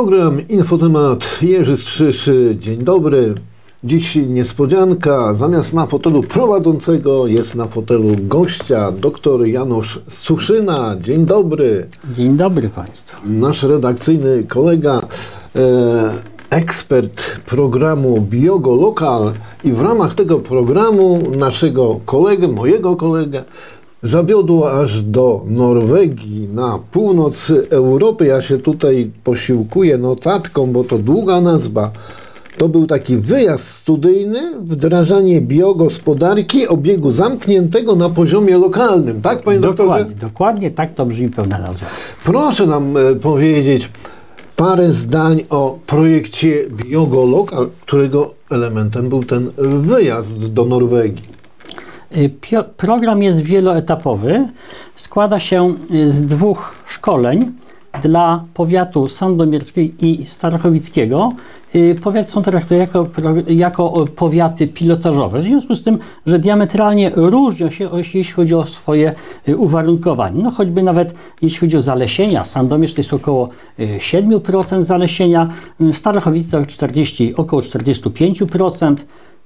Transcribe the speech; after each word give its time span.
Program 0.00 0.48
Infotemat 0.48 1.42
Jerzy 1.42 1.76
Strzyszy. 1.76 2.56
Dzień 2.60 2.84
dobry. 2.84 3.34
Dziś 3.84 4.16
niespodzianka. 4.16 5.34
Zamiast 5.34 5.72
na 5.72 5.86
fotelu 5.86 6.22
prowadzącego 6.22 7.26
jest 7.26 7.54
na 7.54 7.66
fotelu 7.66 8.08
gościa, 8.18 8.92
dr 8.92 9.46
Janusz 9.46 10.00
Suszyna. 10.08 10.96
Dzień 11.00 11.26
dobry. 11.26 11.86
Dzień 12.14 12.36
dobry 12.36 12.68
Państwu. 12.68 13.20
Nasz 13.24 13.62
redakcyjny 13.62 14.42
kolega, 14.42 15.00
e, 15.56 16.12
ekspert 16.50 17.40
programu 17.46 18.20
Biogo 18.20 18.74
Lokal 18.74 19.32
i 19.64 19.72
w 19.72 19.80
ramach 19.80 20.14
tego 20.14 20.38
programu 20.38 21.22
naszego 21.36 22.00
kolegę, 22.06 22.48
mojego 22.48 22.96
kolegę, 22.96 23.44
zawiodło 24.02 24.80
aż 24.80 25.02
do 25.02 25.42
Norwegii, 25.46 26.48
na 26.48 26.78
północ 26.92 27.52
Europy. 27.70 28.26
Ja 28.26 28.42
się 28.42 28.58
tutaj 28.58 29.10
posiłkuję 29.24 29.98
notatką, 29.98 30.72
bo 30.72 30.84
to 30.84 30.98
długa 30.98 31.40
nazwa. 31.40 31.90
To 32.58 32.68
był 32.68 32.86
taki 32.86 33.16
wyjazd 33.16 33.68
studyjny, 33.68 34.40
wdrażanie 34.60 35.40
biogospodarki 35.40 36.68
obiegu 36.68 37.12
zamkniętego 37.12 37.96
na 37.96 38.10
poziomie 38.10 38.58
lokalnym. 38.58 39.22
Tak, 39.22 39.42
panie 39.42 39.60
doktorze? 39.60 39.88
Dokładnie, 39.88 40.16
dokładnie 40.16 40.70
tak 40.70 40.94
to 40.94 41.06
brzmi 41.06 41.28
pełna 41.28 41.58
nazwa. 41.58 41.86
Proszę 42.24 42.66
nam 42.66 42.96
e, 42.96 43.14
powiedzieć 43.14 43.90
parę 44.56 44.92
zdań 44.92 45.44
o 45.50 45.78
projekcie 45.86 46.64
Biogo 46.70 47.24
Lokal, 47.24 47.68
którego 47.80 48.34
elementem 48.50 49.08
był 49.08 49.24
ten 49.24 49.50
wyjazd 49.80 50.38
do 50.38 50.64
Norwegii. 50.64 51.39
Y, 52.16 52.30
Program 52.76 53.22
jest 53.22 53.40
wieloetapowy. 53.40 54.48
Składa 54.96 55.40
się 55.40 55.74
y, 55.90 56.10
z 56.10 56.22
dwóch 56.22 56.74
szkoleń 56.86 57.52
dla 58.02 58.44
powiatu 58.54 59.08
sandomierskiego 59.08 59.94
i 60.00 60.26
starachowickiego. 60.26 61.32
Y, 61.74 61.96
Powiat 62.02 62.30
są 62.30 62.42
traktowani 62.42 62.80
jako, 62.80 63.06
jako 63.48 64.04
powiaty 64.16 64.68
pilotażowe, 64.68 65.40
w 65.40 65.42
związku 65.42 65.74
z 65.74 65.82
tym, 65.82 65.98
że 66.26 66.38
diametralnie 66.38 67.10
różnią 67.14 67.70
się, 67.70 67.90
jeśli 67.92 68.24
chodzi 68.24 68.54
o 68.54 68.66
swoje 68.66 69.14
uwarunkowania. 69.56 70.42
No 70.42 70.50
choćby 70.50 70.82
nawet 70.82 71.14
jeśli 71.42 71.58
chodzi 71.58 71.76
o 71.76 71.82
zalesienia, 71.82 72.44
Sandomierz 72.44 72.94
to 72.94 73.00
jest 73.00 73.12
około 73.12 73.48
y, 73.78 73.98
7% 73.98 74.82
zalesienia, 74.82 75.48
Starachowice 75.92 76.50
to 76.50 76.66
40, 76.66 77.34
około 77.36 77.62
45%. 77.62 78.94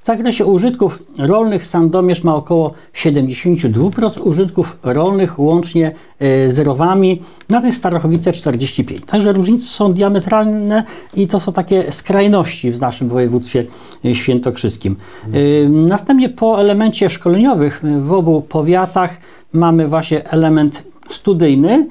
W 0.04 0.06
zakresie 0.06 0.46
użytków 0.46 1.02
rolnych 1.18 1.66
Sandomierz 1.66 2.24
ma 2.24 2.34
około 2.34 2.72
72% 2.94 4.20
użytków 4.22 4.78
rolnych 4.82 5.38
łącznie 5.38 5.92
e, 6.18 6.50
z 6.50 6.58
rowami, 6.58 7.22
natomiast 7.48 7.78
Starachowice 7.78 8.30
45%. 8.30 9.04
Także 9.06 9.32
różnice 9.32 9.64
są 9.64 9.92
diametralne 9.92 10.84
i 11.14 11.26
to 11.26 11.40
są 11.40 11.52
takie 11.52 11.92
skrajności 11.92 12.70
w 12.70 12.80
naszym 12.80 13.08
województwie 13.08 13.66
e, 14.04 14.14
świętokrzyskim. 14.14 14.96
E, 15.32 15.68
Następnie 15.68 16.28
po 16.28 16.60
elemencie 16.60 17.10
szkoleniowych 17.10 17.82
w 17.98 18.12
obu 18.12 18.42
powiatach 18.42 19.16
mamy 19.52 19.88
właśnie 19.88 20.30
element 20.30 20.82
studyjny, 21.10 21.86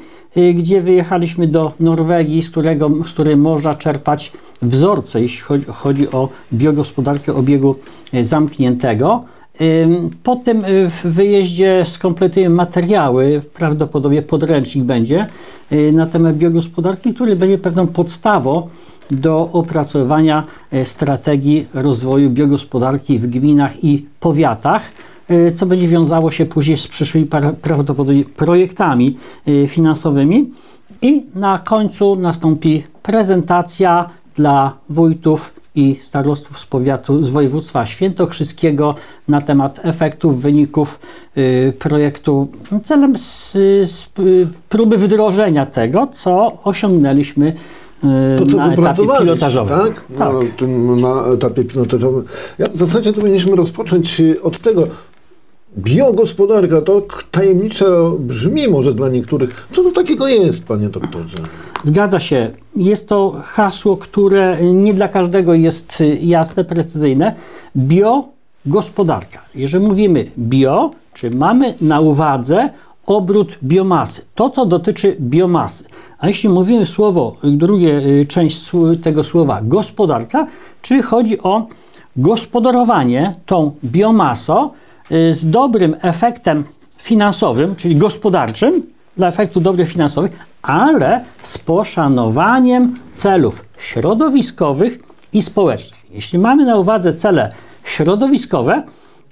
gdzie 0.53 0.81
wyjechaliśmy 0.81 1.47
do 1.47 1.71
Norwegii, 1.79 2.41
z, 2.41 2.51
którego, 2.51 2.89
z 3.07 3.11
której 3.13 3.37
można 3.37 3.75
czerpać 3.75 4.31
wzorce, 4.61 5.21
jeśli 5.21 5.41
chodzi, 5.41 5.65
chodzi 5.65 6.11
o 6.11 6.29
biogospodarkę 6.53 7.33
obiegu 7.33 7.75
y, 8.13 8.25
zamkniętego. 8.25 9.23
Ym, 9.61 10.09
Po 10.23 10.35
tym 10.35 10.65
y, 10.65 10.89
wyjeździe 11.03 11.83
skompletujemy 11.85 12.55
materiały, 12.55 13.41
prawdopodobnie 13.53 14.21
podręcznik 14.21 14.83
będzie 14.85 15.27
y, 15.71 15.91
na 15.91 16.05
temat 16.05 16.37
biogospodarki, 16.37 17.13
który 17.13 17.35
będzie 17.35 17.57
pewną 17.57 17.87
podstawą 17.87 18.69
do 19.11 19.49
opracowania 19.51 20.43
y, 20.73 20.85
strategii 20.85 21.67
rozwoju 21.73 22.29
biogospodarki 22.29 23.19
w 23.19 23.27
gminach 23.27 23.83
i 23.83 24.05
powiatach 24.19 24.81
y, 24.83 25.12
co 25.55 25.65
będzie 25.65 25.87
wiązało 25.87 26.31
się 26.31 26.45
później 26.45 26.77
z 26.77 26.87
przyszłymi 26.87 27.27
pra- 27.27 27.53
prawdopodobnie 27.53 28.25
projektami 28.25 29.17
y, 29.47 29.67
finansowymi. 29.67 30.51
I 31.01 31.23
na 31.35 31.59
końcu 31.59 32.15
nastąpi 32.15 32.83
prezentacja 33.03 34.09
dla 34.35 34.73
wójtów 34.89 35.53
i 35.75 35.99
starostów 36.01 36.59
z 36.59 36.65
powiatu, 36.65 37.23
z 37.23 37.29
województwa 37.29 37.85
świętokrzyskiego 37.85 38.95
na 39.27 39.41
temat 39.41 39.79
efektów, 39.83 40.41
wyników 40.41 40.99
y, 41.37 41.73
projektu 41.79 42.47
celem 42.83 43.17
z, 43.17 43.51
z, 43.91 44.09
y, 44.19 44.47
próby 44.69 44.97
wdrożenia 44.97 45.65
tego, 45.65 46.07
co 46.13 46.57
osiągnęliśmy 46.63 47.47
y, 47.47 48.37
To, 48.39 48.45
co 48.45 48.57
na 48.57 48.73
etapie 48.73 49.03
pilotażowym. 49.19 49.79
tak? 49.79 50.19
Na, 50.19 50.31
tym, 50.57 51.01
na 51.01 51.25
etapie 51.33 51.63
pilotażowym. 51.63 52.23
Ja 52.59 52.65
w 52.73 52.77
zasadzie 52.77 53.13
to 53.13 53.19
powinniśmy 53.21 53.55
rozpocząć 53.55 54.19
y, 54.19 54.41
od 54.41 54.59
tego. 54.59 54.87
Biogospodarka 55.77 56.81
to 56.81 57.01
tajemniczo 57.31 58.15
brzmi 58.19 58.67
może 58.67 58.93
dla 58.93 59.09
niektórych. 59.09 59.67
Co 59.71 59.83
to 59.83 59.91
takiego 59.91 60.27
jest, 60.27 60.63
panie 60.63 60.89
doktorze? 60.89 61.37
Zgadza 61.83 62.19
się. 62.19 62.51
Jest 62.75 63.07
to 63.07 63.41
hasło, 63.43 63.97
które 63.97 64.57
nie 64.73 64.93
dla 64.93 65.07
każdego 65.07 65.53
jest 65.53 66.01
y, 66.01 66.17
jasne, 66.21 66.63
precyzyjne. 66.63 67.35
Biogospodarka. 67.77 69.39
Jeżeli 69.55 69.85
mówimy 69.85 70.25
bio, 70.37 70.91
czy 71.13 71.31
mamy 71.31 71.73
na 71.81 71.99
uwadze 71.99 72.69
obrót 73.05 73.57
biomasy, 73.63 74.21
to 74.35 74.49
co 74.49 74.65
dotyczy 74.65 75.17
biomasy. 75.19 75.83
A 76.19 76.27
jeśli 76.27 76.49
mówimy 76.49 76.85
słowo, 76.85 77.35
drugie 77.43 77.97
y, 77.97 78.25
część 78.25 78.71
tego 79.03 79.23
słowa 79.23 79.59
gospodarka, 79.63 80.47
czy 80.81 81.01
chodzi 81.01 81.39
o 81.41 81.67
gospodarowanie 82.15 83.35
tą 83.45 83.71
biomasą 83.85 84.69
y, 84.69 84.82
z 85.09 85.49
dobrym 85.49 85.95
efektem 86.01 86.63
finansowym, 86.97 87.75
czyli 87.75 87.95
gospodarczym, 87.95 88.83
dla 89.17 89.27
efektu 89.27 89.61
dobrych 89.61 89.89
finansowych, 89.89 90.31
ale 90.61 91.23
z 91.41 91.57
poszanowaniem 91.57 92.93
celów 93.11 93.65
środowiskowych 93.77 94.99
i 95.33 95.41
społecznych. 95.41 96.01
Jeśli 96.11 96.39
mamy 96.39 96.65
na 96.65 96.77
uwadze 96.77 97.13
cele 97.13 97.51
środowiskowe, 97.83 98.83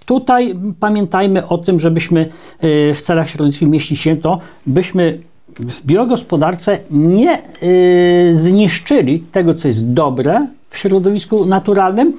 tutaj 0.05 0.55
pamiętajmy 0.79 1.47
o 1.47 1.57
tym, 1.57 1.79
żebyśmy 1.79 2.29
y, 2.63 2.93
w 2.93 3.01
celach 3.01 3.29
środowiskowych 3.29 3.71
mieścić 3.71 3.99
się 3.99 4.17
to, 4.17 4.39
byśmy 4.65 5.19
w 5.59 5.85
biogospodarce 5.85 6.77
nie 6.91 7.41
y, 7.63 8.35
zniszczyli 8.39 9.19
tego, 9.19 9.53
co 9.53 9.67
jest 9.67 9.93
dobre 9.93 10.47
w 10.69 10.77
środowisku 10.77 11.45
naturalnym, 11.45 12.13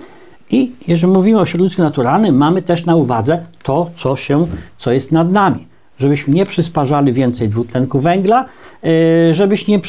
i 0.53 0.73
jeżeli 0.89 1.13
mówimy 1.13 1.41
o 1.41 1.47
środowisku 1.47 1.83
naturalnym, 1.83 2.37
mamy 2.37 2.63
też 2.63 2.87
na 2.87 2.97
uwadze 2.97 3.45
to, 3.63 3.91
co, 3.97 4.17
się, 4.17 4.47
co 4.77 4.93
jest 4.93 5.13
nad 5.13 5.33
nami. 5.33 5.67
Żebyśmy 5.99 6.35
nie 6.35 6.47
przysparzali 6.47 7.13
więcej 7.13 7.49
dwutlenku 7.49 7.99
węgla, 7.99 8.45
yy, 8.83 8.91
żebyśmy 9.35 9.73
nie 9.73 9.81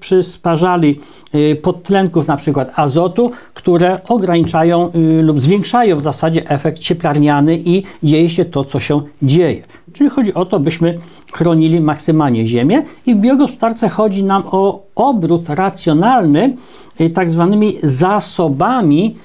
przysparzali 0.00 1.00
yy, 1.32 1.56
podtlenków, 1.56 2.26
na 2.26 2.36
przykład 2.36 2.72
azotu, 2.76 3.30
które 3.54 4.00
ograniczają 4.08 4.90
yy, 4.94 5.22
lub 5.22 5.40
zwiększają 5.40 5.96
w 5.96 6.02
zasadzie 6.02 6.50
efekt 6.50 6.78
cieplarniany 6.78 7.58
i 7.58 7.82
dzieje 8.02 8.30
się 8.30 8.44
to, 8.44 8.64
co 8.64 8.80
się 8.80 9.00
dzieje. 9.22 9.62
Czyli 9.92 10.10
chodzi 10.10 10.34
o 10.34 10.44
to, 10.44 10.60
byśmy 10.60 10.98
chronili 11.32 11.80
maksymalnie 11.80 12.46
ziemię 12.46 12.82
i 13.06 13.14
w 13.14 13.18
biogospodarce 13.18 13.88
chodzi 13.88 14.24
nam 14.24 14.42
o 14.50 14.82
obrót 14.94 15.48
racjonalny 15.48 16.56
yy, 16.98 17.10
tak 17.10 17.30
zwanymi 17.30 17.78
zasobami 17.82 19.16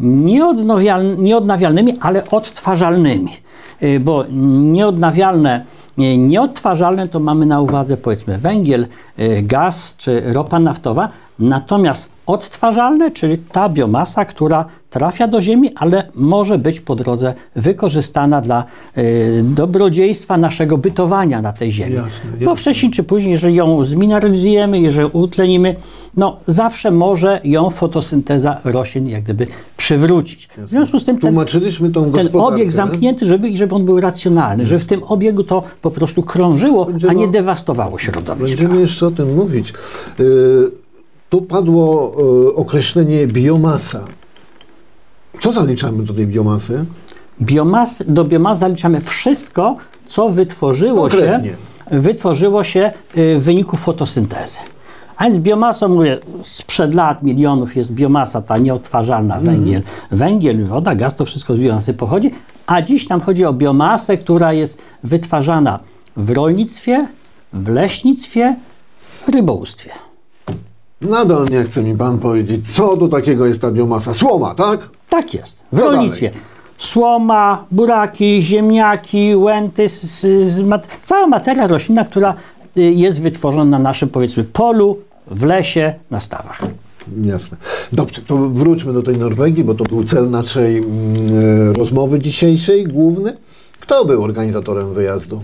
nieodnawialnymi, 0.00 1.96
ale 2.00 2.30
odtwarzalnymi. 2.30 3.30
Y, 3.82 4.00
Bo 4.00 4.24
nieodnawialne, 4.72 5.64
y, 5.98 6.18
nieodtwarzalne 6.18 7.08
to 7.08 7.20
mamy 7.20 7.46
na 7.46 7.60
uwadze 7.60 7.96
powiedzmy 7.96 8.38
węgiel, 8.38 8.86
y, 9.18 9.42
gaz 9.42 9.96
czy 9.96 10.22
ropa 10.32 10.60
naftowa, 10.60 11.08
natomiast 11.38 12.08
odtwarzalne, 12.26 13.10
czyli 13.10 13.38
ta 13.38 13.68
biomasa, 13.68 14.24
która 14.24 14.64
trafia 14.94 15.28
do 15.28 15.42
ziemi, 15.42 15.70
ale 15.76 16.08
może 16.14 16.58
być 16.58 16.80
po 16.80 16.94
drodze 16.96 17.34
wykorzystana 17.56 18.40
dla 18.40 18.64
y, 18.98 19.42
dobrodziejstwa 19.44 20.36
naszego 20.38 20.78
bytowania 20.78 21.42
na 21.42 21.52
tej 21.52 21.72
ziemi. 21.72 21.94
Jasne, 21.94 22.30
Bo 22.30 22.50
jasne. 22.50 22.56
wcześniej 22.56 22.92
czy 22.92 23.02
później, 23.02 23.32
jeżeli 23.32 23.54
ją 23.54 23.84
zmineralizujemy, 23.84 24.80
jeżeli 24.80 25.08
utlenimy, 25.12 25.76
no 26.16 26.36
zawsze 26.46 26.90
może 26.90 27.40
ją 27.44 27.70
fotosynteza 27.70 28.60
roślin 28.64 29.08
jak 29.08 29.22
gdyby 29.22 29.46
przywrócić. 29.76 30.48
W 30.58 30.68
związku 30.70 30.98
z 30.98 31.04
tym 31.04 31.16
ten, 31.18 31.30
Tłumaczyliśmy 31.30 31.90
tą 31.90 32.12
ten 32.12 32.28
obieg 32.32 32.72
zamknięty, 32.72 33.26
żeby, 33.26 33.56
żeby 33.56 33.74
on 33.74 33.84
był 33.84 34.00
racjonalny, 34.00 34.66
żeby 34.66 34.78
w 34.80 34.86
tym 34.86 35.02
obiegu 35.06 35.44
to 35.44 35.62
po 35.82 35.90
prostu 35.90 36.22
krążyło, 36.22 36.82
a 36.86 36.90
Będziemy- 36.90 37.14
nie 37.14 37.28
dewastowało 37.28 37.98
środowiska. 37.98 38.62
Będziemy 38.62 38.80
jeszcze 38.80 39.06
o 39.06 39.10
tym 39.10 39.34
mówić. 39.34 39.72
Y, 40.20 40.70
tu 41.30 41.42
padło 41.42 42.12
y, 42.50 42.54
określenie 42.54 43.26
biomasa. 43.26 44.00
Co 45.40 45.52
zaliczamy 45.52 46.02
do 46.02 46.14
tej 46.14 46.26
biomasy? 46.26 46.84
Biomas, 47.42 48.02
do 48.08 48.24
biomasy 48.24 48.60
zaliczamy 48.60 49.00
wszystko, 49.00 49.76
co 50.06 50.28
wytworzyło 50.28 51.10
się, 51.10 51.40
wytworzyło 51.90 52.64
się 52.64 52.92
y, 53.16 53.38
w 53.38 53.42
wyniku 53.42 53.76
fotosyntezy. 53.76 54.58
A 55.16 55.24
więc 55.24 55.38
biomasą, 55.38 55.88
mówię, 55.88 56.18
sprzed 56.42 56.94
lat, 56.94 57.22
milionów 57.22 57.76
jest 57.76 57.92
biomasa, 57.92 58.42
ta 58.42 58.58
nieodtwarzalna, 58.58 59.40
węgiel, 59.40 59.82
węgiel, 60.10 60.66
woda, 60.66 60.94
gaz, 60.94 61.14
to 61.14 61.24
wszystko 61.24 61.56
z 61.56 61.58
biomasy 61.60 61.94
pochodzi, 61.94 62.30
a 62.66 62.82
dziś 62.82 63.06
tam 63.06 63.20
chodzi 63.20 63.44
o 63.44 63.52
biomasę, 63.52 64.16
która 64.18 64.52
jest 64.52 64.78
wytwarzana 65.02 65.80
w 66.16 66.30
rolnictwie, 66.30 67.08
w 67.52 67.68
leśnictwie, 67.68 68.56
rybołówstwie. 69.32 69.90
Nadal 71.00 71.46
nie 71.50 71.64
chce 71.64 71.82
mi 71.82 71.96
pan 71.96 72.18
powiedzieć, 72.18 72.74
co 72.76 72.96
do 72.96 73.08
takiego 73.08 73.46
jest 73.46 73.60
ta 73.60 73.70
biomasa. 73.70 74.14
Słoma, 74.14 74.54
tak? 74.54 74.88
Tak 75.14 75.34
jest. 75.34 75.58
W 75.72 75.78
Co 75.78 75.90
rolnictwie. 75.90 76.28
dalej? 76.30 76.44
Słoma, 76.78 77.64
buraki, 77.70 78.42
ziemniaki, 78.42 79.36
łęty, 79.36 79.88
z, 79.88 80.10
z, 80.52 80.60
mat, 80.60 80.98
cała 81.02 81.26
materia 81.26 81.66
roślinna, 81.66 82.04
która 82.04 82.34
y, 82.76 82.82
jest 82.82 83.22
wytworzona 83.22 83.64
na 83.64 83.78
naszym 83.78 84.08
powiedzmy 84.08 84.44
polu, 84.44 84.98
w 85.26 85.42
lesie, 85.44 85.94
na 86.10 86.20
stawach. 86.20 86.62
Jasne. 87.22 87.56
Dobrze, 87.92 88.22
to 88.22 88.36
wróćmy 88.36 88.92
do 88.92 89.02
tej 89.02 89.18
Norwegii, 89.18 89.64
bo 89.64 89.74
to 89.74 89.84
był 89.84 90.04
cel 90.04 90.30
naszej 90.30 90.78
mm, 90.78 91.72
rozmowy 91.72 92.18
dzisiejszej, 92.18 92.84
główny. 92.84 93.36
Kto 93.80 94.04
był 94.04 94.24
organizatorem 94.24 94.94
wyjazdu? 94.94 95.42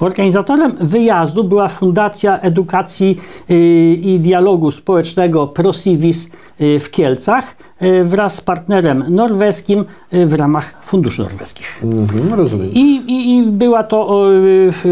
Organizatorem 0.00 0.76
wyjazdu 0.80 1.44
była 1.44 1.68
Fundacja 1.68 2.40
Edukacji 2.40 3.18
y, 3.50 3.54
i 4.02 4.20
Dialogu 4.20 4.70
Społecznego 4.70 5.46
ProSivis 5.46 6.28
y, 6.60 6.80
w 6.80 6.90
Kielcach 6.90 7.56
y, 7.82 8.04
wraz 8.04 8.34
z 8.34 8.40
partnerem 8.40 9.04
norweskim 9.08 9.84
w 10.12 10.34
ramach 10.34 10.74
funduszy 10.82 11.22
norweskich. 11.22 11.82
Mhm, 11.82 12.34
rozumiem. 12.34 12.70
I, 12.74 12.80
i, 13.06 13.36
I 13.36 13.42
była 13.42 13.82
to, 13.82 14.22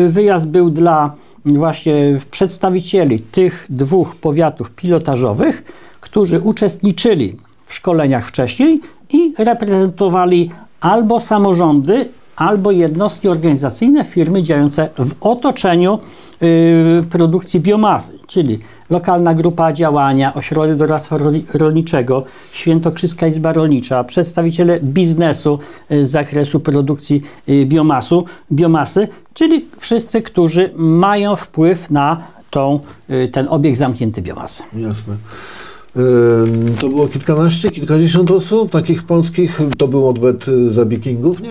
wyjazd 0.08 0.46
był 0.46 0.70
dla 0.70 1.14
właśnie 1.44 2.18
przedstawicieli 2.30 3.20
tych 3.20 3.66
dwóch 3.70 4.16
powiatów 4.16 4.70
pilotażowych, 4.70 5.64
którzy 6.00 6.40
uczestniczyli 6.40 7.36
w 7.66 7.74
szkoleniach 7.74 8.26
wcześniej 8.26 8.80
i 9.12 9.34
reprezentowali 9.38 10.50
albo 10.80 11.20
samorządy, 11.20 12.08
albo 12.36 12.70
jednostki 12.70 13.28
organizacyjne, 13.28 14.04
firmy 14.04 14.42
działające 14.42 14.88
w 14.98 15.14
otoczeniu 15.20 15.98
y, 16.42 17.04
produkcji 17.10 17.60
biomasy, 17.60 18.18
czyli 18.26 18.58
lokalna 18.90 19.34
grupa 19.34 19.72
działania, 19.72 20.34
ośrodek 20.34 20.76
doradztwa 20.76 21.18
rolniczego, 21.54 22.24
Świętokrzyska 22.52 23.26
Izba 23.26 23.52
Rolnicza, 23.52 24.04
przedstawiciele 24.04 24.80
biznesu 24.80 25.58
y, 25.92 26.06
z 26.06 26.10
zakresu 26.10 26.60
produkcji 26.60 27.22
y, 27.48 27.66
biomasu, 27.66 28.24
biomasy, 28.52 29.08
czyli 29.34 29.66
wszyscy, 29.78 30.22
którzy 30.22 30.70
mają 30.76 31.36
wpływ 31.36 31.90
na 31.90 32.22
tą, 32.50 32.80
ten 33.32 33.46
obieg 33.50 33.76
zamknięty 33.76 34.22
biomasy. 34.22 34.62
Jasne. 34.72 35.16
To 36.80 36.88
było 36.88 37.08
kilkanaście, 37.08 37.70
kilkadziesiąt 37.70 38.30
osób, 38.30 38.70
takich 38.70 39.02
polskich. 39.02 39.60
To 39.78 39.88
był 39.88 40.08
odwet 40.08 40.48
y, 40.48 40.72
za 40.72 40.84
wikingów? 40.86 41.40
Nie. 41.40 41.50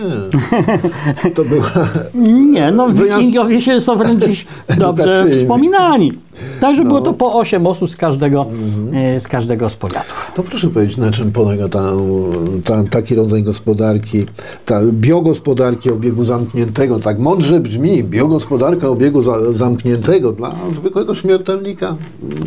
To 1.34 1.44
była. 1.44 1.70
Nie, 2.52 2.70
no 2.70 2.88
wikingowie 2.90 3.60
się 3.60 3.80
są 3.80 3.96
wręcz 3.96 4.24
dziś 4.24 4.46
dobrze 4.78 5.26
wspominani. 5.30 6.12
Także 6.60 6.82
było 6.82 6.94
No. 6.94 6.98
Mhm. 6.98 7.14
to 7.16 7.18
po 7.18 7.34
8 7.38 7.66
osób 7.66 7.90
z 7.90 7.96
każdego, 7.96 8.46
e, 8.92 9.20
z 9.20 9.28
każdego 9.28 9.70
z 9.70 9.74
powiatów. 9.74 10.32
To 10.34 10.42
proszę 10.42 10.68
powiedzieć, 10.70 10.96
na 10.96 11.10
czym 11.10 11.32
polega 11.32 11.68
ta, 11.68 11.92
ta, 12.64 12.84
taki 12.90 13.14
rodzaj 13.14 13.42
gospodarki, 13.42 14.24
ta 14.64 14.80
biogospodarki 14.92 15.90
obiegu 15.90 16.24
zamkniętego. 16.24 16.98
Tak 16.98 17.18
mądrze 17.18 17.60
brzmi, 17.60 18.04
biogospodarka 18.04 18.88
obiegu 18.88 19.22
za, 19.22 19.36
zamkniętego 19.56 20.32
dla 20.32 20.54
zwykłego 20.80 21.14
śmiertelnika. 21.14 21.96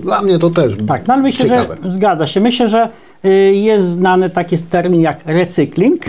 Dla 0.04 0.22
mnie 0.22 0.40
to 0.40 0.50
też 0.50 0.74
Tak, 0.88 1.08
no 1.08 1.14
ale 1.14 1.24
myślę, 1.24 1.46
ciekawe. 1.50 1.78
że 1.84 1.87
zgadza 1.88 2.28
się. 2.28 2.40
Myślę, 2.40 2.68
że 2.68 2.90
y, 3.26 3.30
jest 3.54 3.86
znany 3.86 4.30
taki 4.30 4.58
termin 4.58 5.02
jak 5.02 5.26
recykling. 5.26 6.02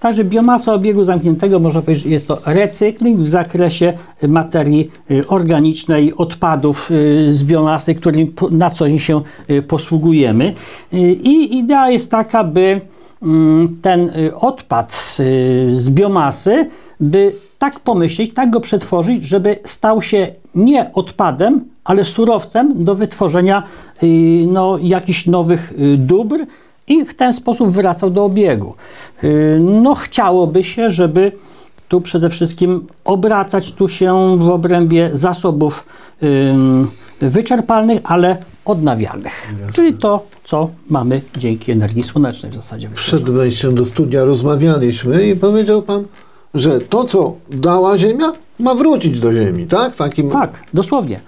Także 0.00 0.24
biomasa 0.24 0.74
obiegu 0.74 1.04
zamkniętego, 1.04 1.58
można 1.58 1.82
powiedzieć, 1.82 2.06
jest 2.06 2.28
to 2.28 2.38
recykling 2.46 3.20
w 3.20 3.28
zakresie 3.28 3.92
materii 4.28 4.90
y, 5.10 5.28
organicznej, 5.28 6.14
odpadów 6.14 6.90
y, 6.90 7.34
z 7.34 7.44
biomasy, 7.44 7.94
którymi 7.94 8.32
na 8.50 8.70
co 8.70 8.88
dzień 8.88 8.98
się 8.98 9.20
posługujemy. 9.68 10.54
I 11.22 11.58
idea 11.58 11.90
jest 11.90 12.10
taka, 12.10 12.44
by 12.44 12.80
mm, 13.22 13.76
ten 13.82 14.10
odpad 14.40 15.16
z 15.68 15.90
biomasy, 15.90 16.68
by 17.00 17.32
tak 17.58 17.80
pomyśleć, 17.80 18.34
tak 18.34 18.50
go 18.50 18.60
przetworzyć, 18.60 19.24
żeby 19.24 19.58
stał 19.64 20.02
się 20.02 20.28
nie 20.54 20.92
odpadem, 20.92 21.64
ale 21.84 22.04
surowcem 22.04 22.84
do 22.84 22.94
wytworzenia 22.94 23.62
no, 24.48 24.78
jakichś 24.82 25.26
nowych 25.26 25.72
y, 25.78 25.96
dóbr 25.96 26.36
i 26.86 27.04
w 27.04 27.14
ten 27.14 27.34
sposób 27.34 27.68
wracał 27.70 28.10
do 28.10 28.24
obiegu. 28.24 28.74
Y, 29.24 29.58
No 29.60 29.94
chciałoby 29.94 30.64
się, 30.64 30.90
żeby 30.90 31.32
tu 31.88 32.00
przede 32.00 32.30
wszystkim 32.30 32.86
obracać 33.04 33.72
tu 33.72 33.88
się 33.88 34.36
w 34.38 34.50
obrębie 34.50 35.10
zasobów 35.12 35.86
wyczerpalnych, 37.20 38.00
ale 38.04 38.36
odnawialnych. 38.64 39.54
Czyli 39.74 39.94
to, 39.94 40.26
co 40.44 40.70
mamy 40.90 41.20
dzięki 41.36 41.72
energii 41.72 42.02
słonecznej 42.02 42.52
w 42.52 42.54
zasadzie. 42.54 42.88
Przed 42.88 43.30
wejściem 43.30 43.74
do 43.74 43.84
studia 43.86 44.24
rozmawialiśmy 44.24 45.28
i 45.28 45.36
powiedział 45.36 45.82
pan, 45.82 46.04
że 46.54 46.80
to, 46.80 47.04
co 47.04 47.34
dała 47.50 47.98
Ziemia, 47.98 48.32
ma 48.60 48.74
wrócić 48.74 49.20
do 49.20 49.32
Ziemi, 49.32 49.66
tak? 49.66 49.96
Takim, 49.96 50.30
Tak, 50.30 50.62
dosłownie. 50.74 51.20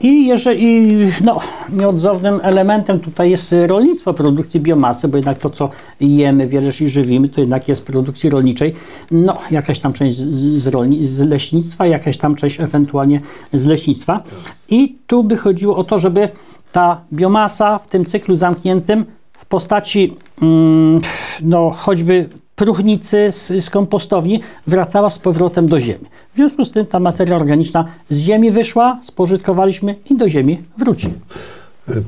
I 0.00 0.26
jeżeli 0.26 0.96
no, 1.24 1.40
nieodzownym 1.72 2.40
elementem 2.42 3.00
tutaj 3.00 3.30
jest 3.30 3.54
rolnictwo 3.66 4.14
produkcji 4.14 4.60
biomasy, 4.60 5.08
bo 5.08 5.16
jednak 5.16 5.38
to, 5.38 5.50
co 5.50 5.68
jemy, 6.00 6.46
wiele 6.46 6.72
rzeczy 6.72 6.88
żywimy, 6.88 7.28
to 7.28 7.40
jednak 7.40 7.68
jest 7.68 7.84
produkcji 7.84 8.30
rolniczej. 8.30 8.74
No, 9.10 9.38
jakaś 9.50 9.78
tam 9.78 9.92
część 9.92 10.16
z, 10.16 10.62
z, 10.62 10.66
rolni, 10.66 11.06
z 11.06 11.20
leśnictwa, 11.20 11.86
jakaś 11.86 12.16
tam 12.16 12.34
część 12.34 12.60
ewentualnie 12.60 13.20
z 13.52 13.64
leśnictwa. 13.64 14.22
I 14.68 14.98
tu 15.06 15.24
by 15.24 15.36
chodziło 15.36 15.76
o 15.76 15.84
to, 15.84 15.98
żeby 15.98 16.28
ta 16.72 17.00
biomasa 17.12 17.78
w 17.78 17.86
tym 17.86 18.04
cyklu 18.04 18.36
zamkniętym 18.36 19.04
w 19.32 19.46
postaci 19.46 20.16
mm, 20.42 21.00
no, 21.42 21.70
choćby 21.70 22.28
próchnicy 22.56 23.32
z, 23.32 23.64
z 23.64 23.70
kompostowni 23.70 24.40
wracała 24.66 25.10
z 25.10 25.18
powrotem 25.18 25.66
do 25.66 25.80
ziemi. 25.80 26.04
W 26.32 26.36
związku 26.36 26.64
z 26.64 26.70
tym 26.70 26.86
ta 26.86 27.00
materia 27.00 27.36
organiczna 27.36 27.84
z 28.10 28.18
ziemi 28.18 28.50
wyszła, 28.50 29.00
spożytkowaliśmy 29.02 29.94
i 30.10 30.16
do 30.16 30.28
ziemi 30.28 30.62
wróci. 30.78 31.08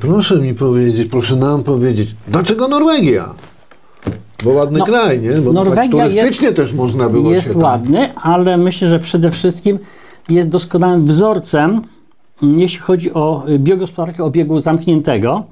Proszę 0.00 0.36
mi 0.36 0.54
powiedzieć, 0.54 1.08
proszę 1.10 1.36
nam 1.36 1.62
powiedzieć, 1.62 2.14
dlaczego 2.28 2.68
Norwegia? 2.68 3.34
Bo 4.44 4.50
ładny 4.50 4.78
No, 4.78 4.84
kraj, 4.84 5.20
nie? 5.20 5.32
Bo 5.32 5.52
Norwegia 5.52 6.04
tak 6.04 6.10
turystycznie 6.10 6.52
też 6.52 6.72
można 6.72 7.08
było 7.08 7.32
jest 7.32 7.46
się 7.46 7.52
tam... 7.52 7.62
ładny, 7.62 8.14
ale 8.14 8.56
myślę, 8.56 8.88
że 8.88 8.98
przede 8.98 9.30
wszystkim 9.30 9.78
jest 10.28 10.48
doskonałym 10.48 11.04
wzorcem, 11.04 11.82
jeśli 12.42 12.78
chodzi 12.78 13.14
o 13.14 13.44
biogospodarkę 13.58 14.24
obiegu 14.24 14.60
zamkniętego. 14.60 15.44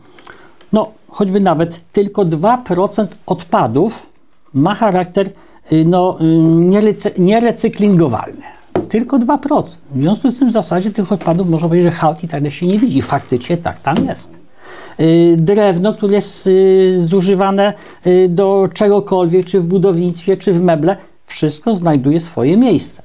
No, 0.72 0.90
choćby 1.08 1.40
nawet 1.40 1.80
tylko 1.92 2.24
2% 2.24 3.06
odpadów 3.26 4.06
ma 4.54 4.75
charakter 4.75 5.26
y, 5.73 5.84
no, 5.84 6.18
y, 6.20 6.25
nierecy- 6.70 7.18
nierecyklingowalny. 7.18 8.42
Tylko 8.88 9.18
2%. 9.18 9.78
W 9.90 10.00
związku 10.00 10.30
z 10.30 10.38
tym 10.38 10.49
w 10.49 10.52
zasadzie 10.52 10.90
tych 10.90 11.12
odpadów 11.12 11.49
można 11.49 11.68
powiedzieć, 11.68 11.92
że 11.92 11.99
hałt 11.99 12.25
i 12.25 12.28
tak 12.28 12.52
się 12.52 12.66
nie 12.66 12.78
widzi. 12.78 13.02
Faktycznie 13.02 13.56
tak 13.56 13.80
tam 13.80 13.94
jest. 14.08 14.38
Y, 15.00 15.34
Drewno, 15.38 15.94
które 15.94 16.14
jest 16.14 16.49
zużywane 16.99 17.73
do 18.28 18.68
czegokolwiek, 18.75 19.46
czy 19.46 19.61
w 19.61 19.64
budownictwie, 19.64 20.37
czy 20.37 20.52
w 20.52 20.61
meble, 20.61 20.96
wszystko 21.26 21.76
znajduje 21.76 22.20
swoje 22.20 22.56
miejsce. 22.56 23.02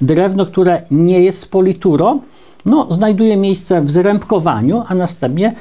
Drewno, 0.00 0.46
które 0.46 0.82
nie 0.90 1.20
jest 1.20 1.50
politurą, 1.50 2.20
no, 2.66 2.86
znajduje 2.90 3.36
miejsce 3.36 3.82
w 3.82 3.90
zrębkowaniu, 3.90 4.82
a 4.88 4.94
następnie 4.94 5.54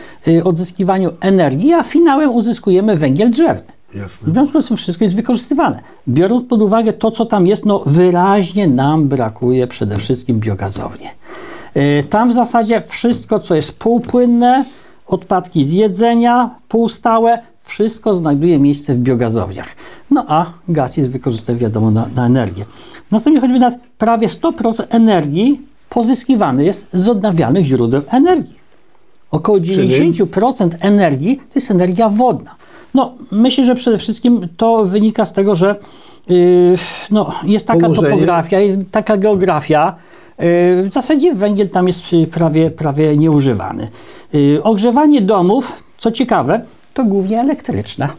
odzyskiwaniu 0.44 1.10
energii, 1.22 1.74
a 1.74 1.84
finałem 1.84 2.32
uzyskujemy 2.32 2.96
węgiel 2.98 3.32
drzewny. 3.32 3.72
Jasne. 3.96 4.32
W 4.32 4.34
związku 4.34 4.62
z 4.62 4.68
tym 4.68 4.78
wszystko 4.78 5.06
jest 5.06 5.16
wykorzystywane. 5.16 5.80
Biorąc 6.08 6.48
pod 6.48 6.62
uwagę 6.62 6.94
to, 6.94 7.12
co 7.12 7.26
tam 7.26 7.48
jest, 7.48 7.66
no 7.66 7.84
wyraźnie 7.86 8.68
nam 8.68 9.08
brakuje 9.08 9.68
przede 9.68 9.98
wszystkim 9.98 10.40
biogazowni. 10.40 11.06
Yy, 11.76 12.04
Tam 12.04 12.30
w 12.30 12.34
zasadzie 12.34 12.84
wszystko, 12.88 13.40
co 13.40 13.56
jest 13.56 13.80
półpłynne, 13.80 14.66
odpadki 15.08 15.66
z 15.66 15.72
jedzenia, 15.72 16.50
półstałe, 16.68 17.40
wszystko 17.64 18.16
znajduje 18.16 18.60
miejsce 18.60 18.94
w 18.94 18.98
biogazowniach. 18.98 19.68
No 20.12 20.26
a 20.28 20.46
gaz 20.68 20.98
jest 20.98 21.12
wykorzystany, 21.12 21.60
wiadomo, 21.60 21.92
na, 21.92 22.08
na 22.16 22.26
energię. 22.26 22.66
Następnie 23.12 23.42
choćby 23.42 23.60
nawet 23.60 23.80
prawie 23.98 24.28
100% 24.28 24.84
energii 24.90 25.62
pozyskiwany 25.90 26.66
jest 26.66 26.88
z 26.94 27.08
odnawialnych 27.08 27.66
źródeł 27.66 28.02
energii. 28.10 28.56
Około 29.32 29.58
90% 29.58 30.70
energii 30.80 31.38
to 31.38 31.52
jest 31.56 31.72
energia 31.72 32.10
wodna. 32.10 32.56
No, 32.94 33.14
myślę, 33.32 33.66
że 33.66 33.76
przede 33.76 33.98
wszystkim 33.98 34.48
to 34.58 34.86
wynika 34.86 35.26
z 35.26 35.34
tego, 35.34 35.56
że 35.56 35.76
yy, 36.30 36.76
no, 37.12 37.32
jest 37.44 37.68
taka 37.68 37.80
Położenie. 37.80 38.10
topografia, 38.10 38.60
jest 38.60 38.80
taka 38.92 39.18
geografia, 39.18 39.96
W 40.90 40.90
zasadzie 40.94 41.34
węgiel 41.36 41.70
tam 41.70 41.88
jest 41.88 42.04
prawie, 42.32 42.72
prawie 42.72 43.18
nieużywany. 43.18 43.88
Ogrzewanie 44.64 45.22
domów, 45.22 45.74
co 45.98 46.12
ciekawe, 46.12 46.62
to 46.94 47.04
głównie 47.04 47.40
elektryczna. 47.40 48.10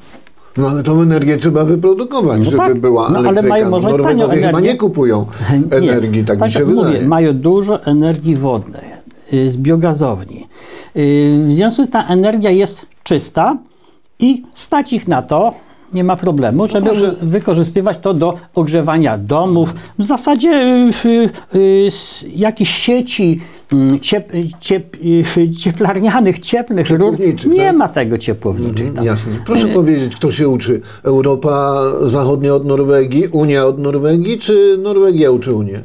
No 0.56 0.68
ale 0.68 0.82
tą 0.82 1.02
energię 1.02 1.36
trzeba 1.36 1.64
wyprodukować, 1.64 2.38
No 2.38 2.44
żeby 2.44 2.56
tak, 2.56 2.78
była 2.78 3.08
no, 3.08 3.18
ale 3.18 3.28
elektryka. 3.28 3.48
mają 3.48 3.70
może 3.70 3.88
Norwegowie 3.88 4.42
chyba 4.42 4.60
nie 4.60 4.76
kupują 4.76 5.26
energii, 5.70 6.24
tak, 6.24 6.40
mi 6.40 6.50
się 6.50 6.58
jak 6.58 6.68
wydaje. 6.68 6.86
mówię, 6.94 7.06
mają 7.08 7.32
dużo 7.38 7.84
energii 7.84 8.36
wodnej 8.36 8.84
y, 9.32 9.50
z 9.50 9.56
biogazowni. 9.56 10.46
Y, 10.96 11.38
W 11.46 11.52
związku 11.52 11.82
z 11.82 11.84
tym 11.84 11.92
ta 11.92 12.06
energia 12.06 12.50
jest 12.50 12.86
czysta 13.04 13.56
i 14.22 14.42
stać 14.54 14.92
ich 14.92 15.08
na 15.08 15.22
to, 15.22 15.54
nie 15.94 16.04
ma 16.04 16.16
problemu, 16.16 16.68
żeby 16.68 16.86
proszę. 16.86 17.14
wykorzystywać 17.22 17.98
to 17.98 18.14
do 18.14 18.34
ogrzewania 18.54 19.18
domów. 19.18 19.74
W 19.98 20.04
zasadzie 20.04 20.50
y, 20.50 21.08
y, 21.08 21.58
y, 21.58 21.88
jakieś 22.34 22.70
sieci 22.70 23.40
mm, 23.72 24.00
ciep, 24.00 24.32
ciep, 24.60 24.96
y, 25.36 25.50
cieplarnianych, 25.50 26.38
cieplnych 26.38 26.90
rur, 26.90 27.16
nie 27.46 27.66
tak? 27.66 27.76
ma 27.76 27.88
tego 27.88 28.18
ciepłowniczych 28.18 28.94
tam. 28.94 29.04
Jasne. 29.04 29.32
Proszę 29.46 29.68
powiedzieć, 29.68 30.16
kto 30.16 30.30
się 30.30 30.48
uczy? 30.48 30.80
Europa 31.02 31.82
Zachodnia 32.06 32.54
od 32.54 32.66
Norwegii, 32.66 33.26
Unia 33.26 33.66
od 33.66 33.78
Norwegii, 33.78 34.38
czy 34.38 34.78
Norwegia 34.82 35.30
uczy 35.30 35.54
Unię? 35.54 35.82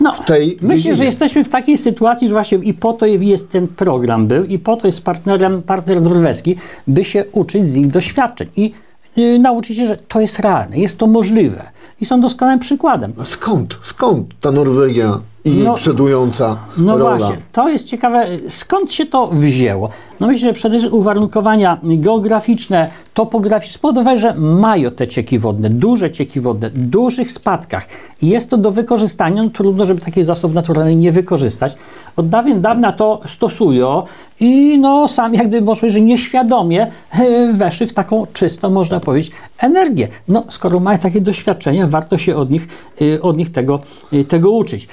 No, 0.00 0.12
tej 0.26 0.58
myślę, 0.62 0.76
dziedzinie. 0.76 0.96
że 0.96 1.04
jesteśmy 1.04 1.44
w 1.44 1.48
takiej 1.48 1.78
sytuacji, 1.78 2.28
że 2.28 2.34
właśnie 2.34 2.58
i 2.58 2.74
po 2.74 2.92
to 2.92 3.06
jest 3.06 3.50
ten 3.50 3.68
program 3.68 4.26
był, 4.26 4.44
i 4.44 4.58
po 4.58 4.76
to 4.76 4.86
jest 4.86 5.02
partnerem, 5.02 5.62
partner 5.62 6.02
norweski, 6.02 6.56
by 6.86 7.04
się 7.04 7.24
uczyć 7.32 7.66
z 7.66 7.76
ich 7.76 7.86
doświadczeń 7.88 8.48
i 8.56 8.72
y, 9.18 9.38
nauczyć 9.38 9.76
się, 9.76 9.86
że 9.86 9.96
to 9.96 10.20
jest 10.20 10.38
realne, 10.38 10.78
jest 10.78 10.98
to 10.98 11.06
możliwe. 11.06 11.62
I 12.00 12.04
są 12.04 12.20
doskonałym 12.20 12.58
przykładem. 12.58 13.12
A 13.20 13.24
skąd? 13.24 13.76
Skąd 13.82 14.26
ta 14.40 14.52
Norwegia 14.52 15.20
i 15.44 15.50
No- 15.50 15.74
przodująca 15.74 16.56
No 16.76 16.98
rola? 16.98 17.16
właśnie, 17.16 17.36
to 17.52 17.68
jest 17.68 17.84
ciekawe, 17.84 18.26
skąd 18.48 18.92
się 18.92 19.06
to 19.06 19.26
wzięło. 19.26 19.90
No 20.20 20.26
myślę, 20.26 20.48
że 20.48 20.52
przede 20.52 20.78
wszystkim 20.78 21.00
uwarunkowania 21.00 21.78
geograficzne, 21.82 22.90
topograficzne 23.14 23.74
spowodowały, 23.74 24.18
że 24.18 24.34
mają 24.34 24.90
te 24.90 25.08
cieki 25.08 25.38
wodne, 25.38 25.70
duże 25.70 26.10
cieki 26.10 26.40
wodne, 26.40 26.70
w 26.70 26.78
dużych 26.78 27.32
spadkach. 27.32 27.86
I 28.22 28.28
jest 28.28 28.50
to 28.50 28.56
do 28.56 28.70
wykorzystania, 28.70 29.42
no 29.42 29.50
trudno, 29.50 29.86
żeby 29.86 30.00
takiej 30.00 30.24
zasob 30.24 30.54
naturalnej 30.54 30.96
nie 30.96 31.12
wykorzystać. 31.12 31.76
Od 32.16 32.28
dawien 32.28 32.60
dawna 32.60 32.92
to 32.92 33.20
stosują 33.26 34.02
i 34.40 34.78
no 34.78 35.08
sam 35.08 35.34
jak 35.34 35.48
gdyby 35.48 35.66
można 35.66 35.80
powiedzieć, 35.80 35.94
że 35.94 36.06
nieświadomie 36.06 36.86
e, 37.10 37.52
weszli 37.52 37.86
w 37.86 37.92
taką 37.92 38.26
czystą, 38.32 38.70
można 38.70 39.00
powiedzieć, 39.00 39.32
energię. 39.58 40.08
No 40.28 40.44
skoro 40.48 40.80
mają 40.80 40.98
takie 40.98 41.20
doświadczenia, 41.20 41.86
warto 41.86 42.18
się 42.18 42.36
od 42.36 42.50
nich, 42.50 42.68
e, 43.00 43.22
od 43.22 43.36
nich 43.36 43.52
tego, 43.52 43.80
e, 44.12 44.24
tego 44.24 44.50
uczyć. 44.50 44.88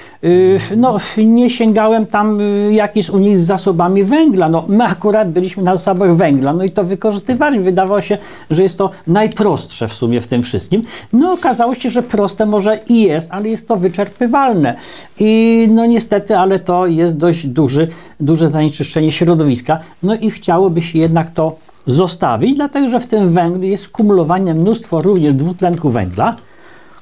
No 0.76 0.96
nie 1.16 1.50
sięgałem 1.50 2.06
tam, 2.06 2.38
jak 2.70 2.96
jest 2.96 3.10
u 3.10 3.18
nich 3.18 3.38
z 3.38 3.46
zasobami 3.46 4.04
węgla. 4.04 4.48
No 4.48 4.64
my 4.68 4.84
akurat 4.84 5.17
byliśmy 5.24 5.62
na 5.62 5.76
zasobach 5.76 6.16
węgla, 6.16 6.52
no 6.52 6.64
i 6.64 6.70
to 6.70 6.84
wykorzystywali. 6.84 7.60
Wydawało 7.60 8.00
się, 8.00 8.18
że 8.50 8.62
jest 8.62 8.78
to 8.78 8.90
najprostsze 9.06 9.88
w 9.88 9.92
sumie 9.92 10.20
w 10.20 10.26
tym 10.26 10.42
wszystkim. 10.42 10.82
No 11.12 11.32
okazało 11.32 11.74
się, 11.74 11.90
że 11.90 12.02
proste 12.02 12.46
może 12.46 12.80
i 12.88 13.02
jest, 13.02 13.32
ale 13.32 13.48
jest 13.48 13.68
to 13.68 13.76
wyczerpywalne. 13.76 14.74
I 15.20 15.68
no 15.70 15.86
niestety, 15.86 16.36
ale 16.36 16.58
to 16.58 16.86
jest 16.86 17.16
dość 17.16 17.46
duży, 17.46 17.88
duże 18.20 18.50
zanieczyszczenie 18.50 19.12
środowiska. 19.12 19.78
No 20.02 20.14
i 20.14 20.30
chciałoby 20.30 20.82
się 20.82 20.98
jednak 20.98 21.30
to 21.30 21.56
zostawić, 21.86 22.56
dlatego 22.56 22.88
że 22.88 23.00
w 23.00 23.06
tym 23.06 23.32
węglu 23.32 23.62
jest 23.62 23.84
skumulowane 23.84 24.54
mnóstwo 24.54 25.02
również 25.02 25.34
dwutlenku 25.34 25.90
węgla, 25.90 26.36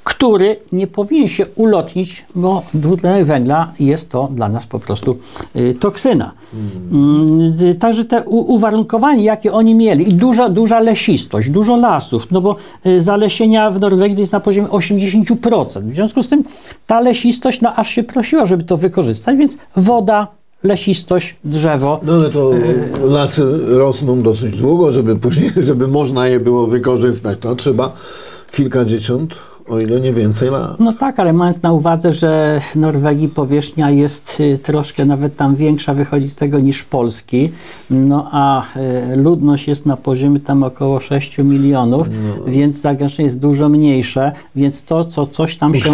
który 0.06 0.56
nie 0.72 0.86
powinien 0.86 1.28
się 1.28 1.46
ulotnić, 1.54 2.24
bo 2.34 2.62
dwutlenek 2.74 3.24
węgla 3.24 3.72
jest 3.80 4.10
to 4.10 4.28
dla 4.32 4.48
nas 4.48 4.66
po 4.66 4.78
prostu 4.78 5.18
y, 5.56 5.74
toksyna. 5.80 6.32
Mm, 6.92 7.54
y, 7.62 7.74
Także 7.74 8.04
te 8.04 8.22
uwarunkowania, 8.24 9.22
jakie 9.22 9.52
oni 9.52 9.74
mieli 9.74 10.08
i 10.10 10.14
duża, 10.14 10.48
duża 10.48 10.80
lesistość, 10.80 11.50
dużo 11.50 11.76
lasów, 11.76 12.26
no 12.30 12.40
bo 12.40 12.56
y, 12.86 13.00
zalesienia 13.00 13.70
w 13.70 13.80
Norwegii 13.80 14.20
jest 14.20 14.32
na 14.32 14.40
poziomie 14.40 14.68
80%. 14.68 15.82
W 15.82 15.94
związku 15.94 16.22
z 16.22 16.28
tym 16.28 16.44
ta 16.86 17.00
lesistość, 17.00 17.60
no 17.60 17.72
aż 17.76 17.90
się 17.90 18.02
prosiła, 18.02 18.46
żeby 18.46 18.64
to 18.64 18.76
wykorzystać, 18.76 19.38
więc 19.38 19.58
woda, 19.76 20.26
lesistość, 20.62 21.36
drzewo, 21.44 22.00
No 22.02 22.12
ale 22.12 22.30
to 22.30 22.50
lasy 23.04 23.44
rosną 23.68 24.22
dosyć 24.22 24.56
długo, 24.56 24.90
żeby 24.90 25.16
później, 25.16 25.50
żeby 25.68 25.88
można 25.88 26.28
je 26.28 26.40
było 26.40 26.66
wykorzystać. 26.66 27.38
To 27.40 27.54
trzeba 27.54 27.92
kilkadziesiąt, 28.52 29.36
o 29.68 29.78
ile 29.80 30.00
nie 30.00 30.12
więcej 30.12 30.50
lat. 30.50 30.80
No 30.80 30.92
tak, 30.92 31.20
ale 31.20 31.32
mając 31.32 31.62
na 31.62 31.72
uwadze, 31.72 32.12
że 32.12 32.60
Norwegii 32.76 33.28
powierzchnia 33.28 33.90
jest 33.90 34.40
y, 34.40 34.58
troszkę 34.58 35.04
nawet 35.04 35.36
tam 35.36 35.54
większa, 35.54 35.94
wychodzi 35.94 36.28
z 36.30 36.34
tego 36.34 36.60
niż 36.60 36.84
Polski, 36.84 37.50
no 37.90 38.28
a 38.32 38.62
y, 39.12 39.16
ludność 39.16 39.68
jest 39.68 39.86
na 39.86 39.96
poziomie 39.96 40.40
tam 40.40 40.62
około 40.62 41.00
6 41.00 41.38
milionów, 41.38 42.08
No. 42.08 42.52
więc 42.52 42.80
zagęszczenie 42.80 43.24
jest 43.26 43.38
dużo 43.38 43.68
mniejsze, 43.68 44.32
więc 44.56 44.82
to, 44.82 45.04
co 45.04 45.26
coś 45.26 45.56
tam 45.56 45.74
się 45.74 45.90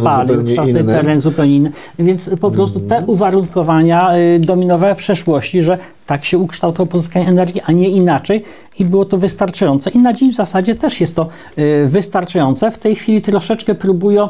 spali, 0.00 0.28
zupełnie 0.28 0.70
inne. 0.70 0.92
teren 0.92 1.20
zupełnie 1.20 1.56
inny, 1.56 1.70
więc 1.98 2.30
po 2.40 2.50
prostu 2.50 2.80
te 2.80 3.04
uwarunkowania 3.06 4.16
y, 4.16 4.38
dominowały 4.40 4.94
w 4.94 4.98
przeszłości, 4.98 5.62
że 5.62 5.78
tak 6.06 6.24
się 6.24 6.38
ukształtowało 6.38 6.86
pozyskanie 6.86 7.28
energii, 7.28 7.60
a 7.64 7.72
nie 7.72 7.88
inaczej 7.88 8.42
i 8.78 8.84
było 8.84 9.04
to 9.04 9.18
wystarczające. 9.18 9.90
I 9.90 9.98
na 9.98 10.12
dziś 10.12 10.32
w 10.32 10.36
zasadzie 10.36 10.74
też 10.74 11.00
jest 11.00 11.16
to 11.16 11.28
y, 11.58 11.86
wystarczające. 11.88 12.70
W 12.70 12.78
tej 12.78 12.96
chwili 12.96 13.22
troszeczkę 13.22 13.74
próbują 13.74 14.28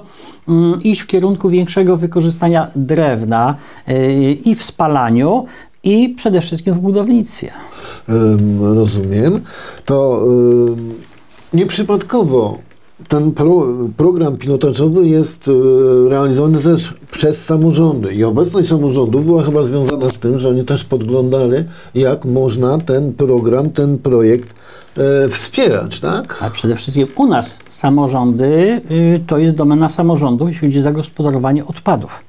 mm, 0.49 0.83
iść 0.83 1.01
w 1.01 1.07
kierunku 1.07 1.49
większego 1.49 1.97
wykorzystania 1.97 2.71
drewna 2.77 3.57
y, 3.89 4.39
i 4.45 4.55
w 4.55 4.63
spalaniu, 4.63 5.47
i 5.83 6.09
przede 6.09 6.41
wszystkim 6.41 6.75
w 6.75 6.81
budownictwie. 6.81 7.51
Rozumiem. 8.61 9.41
To 9.85 10.27
nieprzypadkowo 11.53 12.59
ten 13.09 13.33
pro, 13.33 13.67
program 13.97 14.37
pilotażowy 14.37 15.09
jest 15.09 15.49
y, 15.49 15.53
realizowany 16.09 16.61
też 16.63 16.95
przez 17.11 17.45
samorządy. 17.45 18.15
I 18.15 18.25
obecność 18.25 18.69
samorządów 18.69 19.25
była 19.25 19.43
chyba 19.43 19.63
związana 19.63 20.11
z 20.11 20.19
tym, 20.19 20.39
że 20.39 20.49
oni 20.49 20.65
też 20.65 20.85
podglądali, 20.85 21.65
jak 21.95 22.25
można 22.25 22.79
ten 22.79 23.13
program, 23.13 23.71
ten 23.71 23.99
projekt 23.99 24.55
e, 24.97 25.29
wspierać, 25.29 26.01
tak? 26.01 26.43
A 26.43 26.51
przede 26.51 26.75
wszystkim 26.75 27.07
u 27.17 27.27
nas 27.27 27.59
samorządy 27.69 28.81
y, 28.91 29.21
to 29.27 29.39
jest 29.39 29.57
domena 29.57 29.89
samorządu, 29.89 30.49
jeśli 30.49 30.69
chodzi 30.69 30.79
o 30.79 30.83
zagospodarowanie 30.83 31.67
odpadów. 31.67 32.23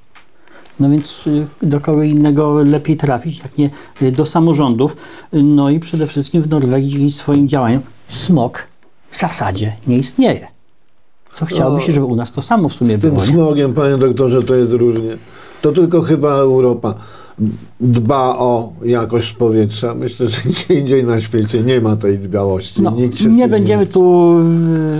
No 0.79 0.89
więc 0.89 1.27
y, 1.27 1.47
do 1.61 1.79
kogo 1.79 2.03
innego 2.03 2.63
lepiej 2.63 2.97
trafić, 2.97 3.39
jak 3.39 3.57
nie 3.57 3.69
y, 4.01 4.11
do 4.11 4.25
samorządów. 4.25 4.97
No 5.33 5.69
i 5.69 5.79
przede 5.79 6.07
wszystkim 6.07 6.41
w 6.41 6.49
Norwegii 6.49 7.11
swoim 7.11 7.47
działaniom 7.47 7.81
smog 8.07 8.67
w 9.11 9.17
zasadzie 9.17 9.75
nie 9.87 9.97
istnieje. 9.97 10.54
Co 11.35 11.45
chciałoby 11.45 11.81
się, 11.81 11.91
żeby 11.91 12.05
u 12.05 12.15
nas 12.15 12.31
to 12.31 12.41
samo 12.41 12.69
w 12.69 12.73
sumie 12.73 12.97
Z 12.97 13.01
tym 13.01 13.09
było. 13.09 13.21
Nie? 13.21 13.27
smogiem, 13.33 13.73
panie 13.73 13.97
doktorze, 13.97 14.43
to 14.43 14.55
jest 14.55 14.73
różnie. 14.73 15.17
To 15.61 15.71
tylko 15.71 16.01
chyba 16.01 16.29
Europa 16.33 16.93
dba 17.79 18.35
o 18.37 18.73
jakość 18.85 19.33
powietrza. 19.33 19.95
Myślę, 19.95 20.27
że 20.27 20.41
gdzie 20.45 20.73
indziej 20.79 21.03
na 21.03 21.21
świecie 21.21 21.61
nie 21.63 21.81
ma 21.81 21.95
tej 21.95 22.17
dbałości. 22.19 22.81
No, 22.81 22.93
nie 23.29 23.47
będziemy 23.47 23.87
tu, 23.87 24.33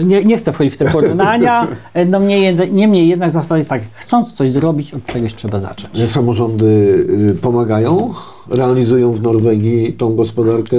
y, 0.02 0.06
nie, 0.06 0.24
nie 0.26 0.38
chcę 0.38 0.54
wchodzić 0.54 0.74
w 0.74 0.78
te 0.78 0.92
porównania, 0.92 1.68
y, 1.98 2.06
no 2.06 2.20
niemniej 2.20 2.56
jed- 2.56 2.72
niemniej 2.72 3.08
jednak 3.08 3.32
zasada 3.32 3.58
jest 3.58 3.70
tak, 3.70 3.82
chcąc 3.96 4.34
coś 4.34 4.52
zrobić, 4.52 4.94
od 4.94 5.06
czegoś 5.06 5.36
trzeba 5.36 5.60
zacząć. 5.60 6.10
Samorządy 6.12 6.66
y, 7.32 7.38
pomagają, 7.42 8.14
realizują 8.50 9.14
w 9.14 9.22
Norwegii 9.22 9.94
tą 9.94 10.16
gospodarkę 10.16 10.78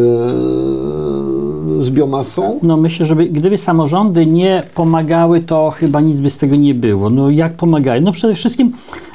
z 1.85 1.91
biomasą. 1.91 2.59
No 2.63 2.77
myślę, 2.77 3.07
że 3.07 3.17
gdyby 3.17 3.59
samorządy 3.59 4.27
nie 4.27 4.63
pomagały, 4.75 5.41
to 5.41 5.71
chyba 5.71 6.01
nic 6.01 6.21
by 6.21 6.31
z 6.31 6.39
tego 6.39 6.57
nie 6.57 6.75
było. 6.75 7.11
No 7.11 7.31
jak 7.31 7.53
pomagają? 7.53 8.03
No 8.03 8.13
przede 8.13 8.35
wszystkim 8.35 8.73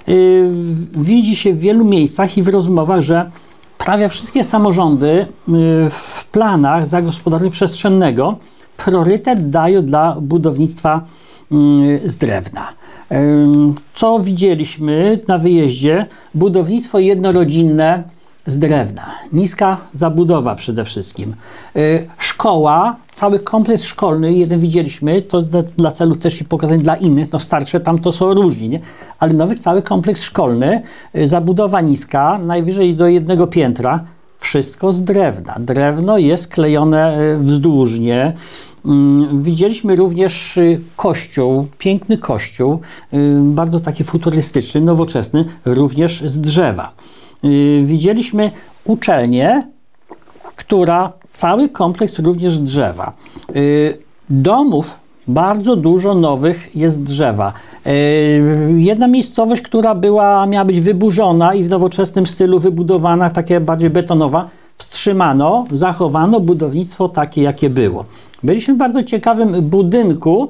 y, 0.10 0.50
widzi 0.96 1.36
się 1.36 1.54
w 1.54 1.60
wielu 1.60 1.86
miejscach 1.86 2.38
i 2.38 2.44
w 2.44 2.48
rozmowach, 2.48 3.02
że 3.02 3.32
prawie 3.78 4.10
wszystkie 4.10 4.44
samorządy 4.44 5.08
y, 5.08 5.26
w 5.90 6.28
planach 6.32 6.88
zagospodarowania 6.88 7.52
przestrzennego 7.52 8.38
priorytet 8.78 9.50
dają 9.50 9.86
dla 9.86 10.18
budownictwa 10.22 11.06
y, 11.52 12.10
z 12.10 12.18
drewna. 12.18 12.68
Ym, 13.12 13.76
Co 13.96 14.20
widzieliśmy 14.20 15.20
na 15.28 15.38
wyjeździe? 15.38 16.06
Budownictwo 16.36 17.00
jednorodzinne 17.00 18.04
z 18.46 18.60
drewna. 18.60 19.12
Niska 19.34 19.78
zabudowa 19.96 20.56
przede 20.56 20.84
wszystkim. 20.84 21.36
Y, 21.76 22.08
Szkoła, 22.18 22.96
cały 23.16 23.40
kompleks 23.40 23.84
szkolny, 23.84 24.34
jeden 24.34 24.60
widzieliśmy, 24.60 25.22
to 25.22 25.42
dla, 25.78 25.92
celów 25.92 26.18
też 26.18 26.42
i 26.42 26.46
pokazań 26.46 26.80
dla 26.80 26.96
innych, 26.96 27.32
no 27.32 27.40
starsze 27.40 27.80
tam 27.80 28.00
to 28.00 28.12
są 28.12 28.34
różni, 28.34 28.70
nie? 28.70 28.80
ale 29.20 29.34
nowy 29.34 29.56
cały 29.56 29.82
kompleks 29.82 30.22
szkolny, 30.22 30.82
y, 31.16 31.28
zabudowa 31.28 31.82
niska, 31.82 32.38
najwyżej 32.38 32.96
do 32.96 33.08
jednego 33.08 33.48
piętra, 33.48 34.06
wszystko 34.42 34.94
z 34.94 35.04
drewna. 35.04 35.56
Drewno 35.60 36.18
jest 36.18 36.48
klejone 36.48 37.18
e, 37.18 37.38
wzdłużnie. 37.38 38.34
Mm, 38.86 39.44
Widzieliśmy 39.44 39.96
również 39.96 40.58
y, 40.58 40.82
kościół, 40.96 41.68
piękny 41.78 42.18
kościół, 42.18 42.80
y, 43.14 43.18
bardzo 43.42 43.80
taki 43.80 44.04
futurystyczny, 44.04 44.82
nowoczesny, 44.82 45.46
również 45.66 46.24
z 46.26 46.42
drzewa. 46.42 46.92
Y, 47.44 47.84
Widzieliśmy 47.86 48.52
uczelnię, 48.86 49.68
która 50.56 51.12
cały 51.34 51.70
kompleks 51.70 52.20
również 52.20 52.60
drzewa. 52.60 53.14
Y, 53.56 53.98
Domów 54.30 55.00
bardzo 55.28 55.76
dużo 55.76 56.16
nowych 56.16 56.76
jest 56.76 57.04
drzewa. 57.04 57.54
Y, 57.88 58.72
Jedna 58.76 59.08
miejscowość, 59.08 59.62
która 59.62 59.96
była, 59.96 60.46
miała 60.46 60.66
być 60.66 60.82
wyburzona 60.82 61.54
i 61.54 61.64
w 61.64 61.70
nowoczesnym 61.70 62.28
stylu 62.28 62.60
wybudowana, 62.60 63.30
takie 63.30 63.60
bardziej 63.60 63.90
betonowa, 63.90 64.50
wstrzymano, 64.78 65.66
zachowano 65.72 66.40
budownictwo 66.40 67.10
takie, 67.10 67.42
jakie 67.42 67.70
było. 67.70 68.06
Byliśmy 68.44 68.74
w 68.74 68.78
bardzo 68.78 69.04
ciekawym 69.04 69.62
budynku 69.62 70.50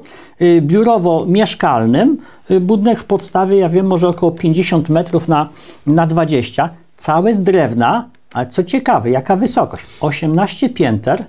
biurowo-mieszkalnym. 0.60 2.16
Budynek 2.60 2.98
w 2.98 3.04
podstawie, 3.04 3.56
ja 3.56 3.68
wiem, 3.68 3.86
może 3.86 4.08
około 4.08 4.32
50 4.32 4.88
metrów 4.88 5.28
na, 5.28 5.48
na 5.86 6.06
20. 6.06 6.70
Całe 7.02 7.34
z 7.34 7.42
drewna, 7.42 8.08
ale 8.32 8.46
co 8.46 8.62
ciekawe, 8.62 9.10
jaka 9.10 9.36
wysokość? 9.36 9.84
18 10.00 10.68
pięter, 10.68 11.24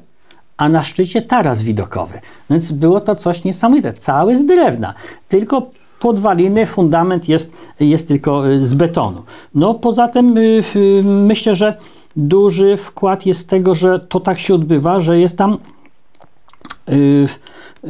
a 0.57 0.69
na 0.69 0.83
szczycie 0.83 1.21
taras 1.21 1.61
widokowy. 1.61 2.19
Więc 2.49 2.71
było 2.71 3.01
to 3.01 3.15
coś 3.15 3.43
niesamowite. 3.43 3.93
Cały 3.93 4.37
z 4.37 4.45
drewna. 4.45 4.93
Tylko 5.29 5.67
podwaliny, 5.99 6.65
fundament 6.65 7.29
jest, 7.29 7.53
jest 7.79 8.07
tylko 8.07 8.49
y, 8.49 8.67
z 8.67 8.73
betonu. 8.73 9.23
No 9.55 9.73
poza 9.73 10.07
tym 10.07 10.37
y, 10.37 10.63
y, 10.75 11.03
myślę, 11.03 11.55
że 11.55 11.77
duży 12.15 12.77
wkład 12.77 13.25
jest 13.25 13.49
tego, 13.49 13.75
że 13.75 13.99
to 13.99 14.19
tak 14.19 14.39
się 14.39 14.53
odbywa, 14.55 14.99
że 14.99 15.19
jest 15.19 15.37
tam 15.37 15.57
y, 16.89 16.93
y, 16.93 17.87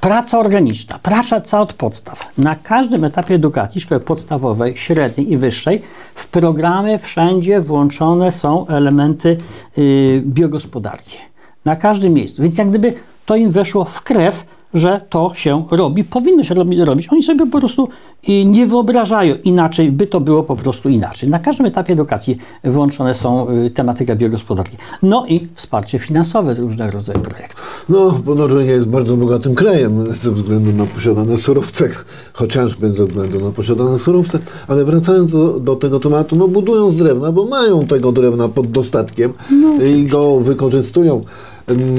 praca 0.00 0.38
organiczna, 0.38 0.98
praca 0.98 1.60
od 1.60 1.72
podstaw. 1.72 2.32
Na 2.38 2.56
każdym 2.56 3.04
etapie 3.04 3.34
edukacji, 3.34 3.80
szkoły 3.80 4.00
podstawowej, 4.00 4.76
średniej 4.76 5.32
i 5.32 5.36
wyższej, 5.36 5.82
w 6.14 6.26
programy 6.26 6.98
wszędzie 6.98 7.60
włączone 7.60 8.32
są 8.32 8.66
elementy 8.66 9.36
y, 9.78 10.22
biogospodarki. 10.26 11.16
Na 11.64 11.76
każdym 11.76 12.12
miejscu. 12.12 12.42
Więc 12.42 12.58
jak 12.58 12.68
gdyby 12.68 12.94
to 13.26 13.36
im 13.36 13.50
weszło 13.50 13.84
w 13.84 14.02
krew, 14.02 14.44
że 14.74 15.00
to 15.10 15.30
się 15.34 15.64
robi, 15.70 16.04
powinno 16.04 16.44
się 16.44 16.54
robi- 16.54 16.84
robić. 16.84 17.08
Oni 17.12 17.22
sobie 17.22 17.46
po 17.46 17.58
prostu 17.58 17.88
y, 18.28 18.44
nie 18.44 18.66
wyobrażają 18.66 19.34
inaczej, 19.44 19.92
by 19.92 20.06
to 20.06 20.20
było 20.20 20.42
po 20.42 20.56
prostu 20.56 20.88
inaczej. 20.88 21.28
Na 21.28 21.38
każdym 21.38 21.66
etapie 21.66 21.92
edukacji 21.92 22.38
włączone 22.64 23.14
są 23.14 23.50
y, 23.50 23.70
tematyka 23.70 24.16
biogospodarki. 24.16 24.76
No 25.02 25.26
i 25.26 25.48
wsparcie 25.54 25.98
finansowe 25.98 26.54
różnego 26.54 26.90
rodzaju 26.92 27.20
projektów. 27.20 27.84
No, 27.88 28.10
bo 28.24 28.34
Norwegia 28.34 28.72
jest 28.72 28.88
bardzo 28.88 29.16
bogatym 29.16 29.54
krajem 29.54 30.14
ze 30.14 30.30
względu 30.30 30.72
na 30.72 30.86
posiadane 30.86 31.38
surowce, 31.38 31.88
chociażby 32.32 32.92
ze 32.92 33.06
względu 33.06 33.40
na 33.40 33.50
posiadane 33.50 33.98
surowce, 33.98 34.38
ale 34.68 34.84
wracając 34.84 35.32
do, 35.32 35.60
do 35.60 35.76
tego 35.76 36.00
tematu, 36.00 36.36
no 36.36 36.48
budują 36.48 36.90
z 36.90 36.96
drewna, 36.96 37.32
bo 37.32 37.44
mają 37.44 37.86
tego 37.86 38.12
drewna 38.12 38.48
pod 38.48 38.70
dostatkiem 38.70 39.32
i 39.94 40.06
go 40.06 40.40
wykorzystują. 40.40 41.24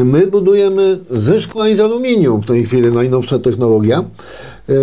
My 0.06 0.28
budujemy 0.28 1.00
ze 1.10 1.42
szkła 1.42 1.70
i 1.70 1.76
z 1.76 1.80
aluminium 1.80 2.42
w 2.42 2.46
tej 2.46 2.66
chwili, 2.66 2.90
najnowsza 2.90 3.40
technologia. 3.40 4.04
E, 4.70 4.74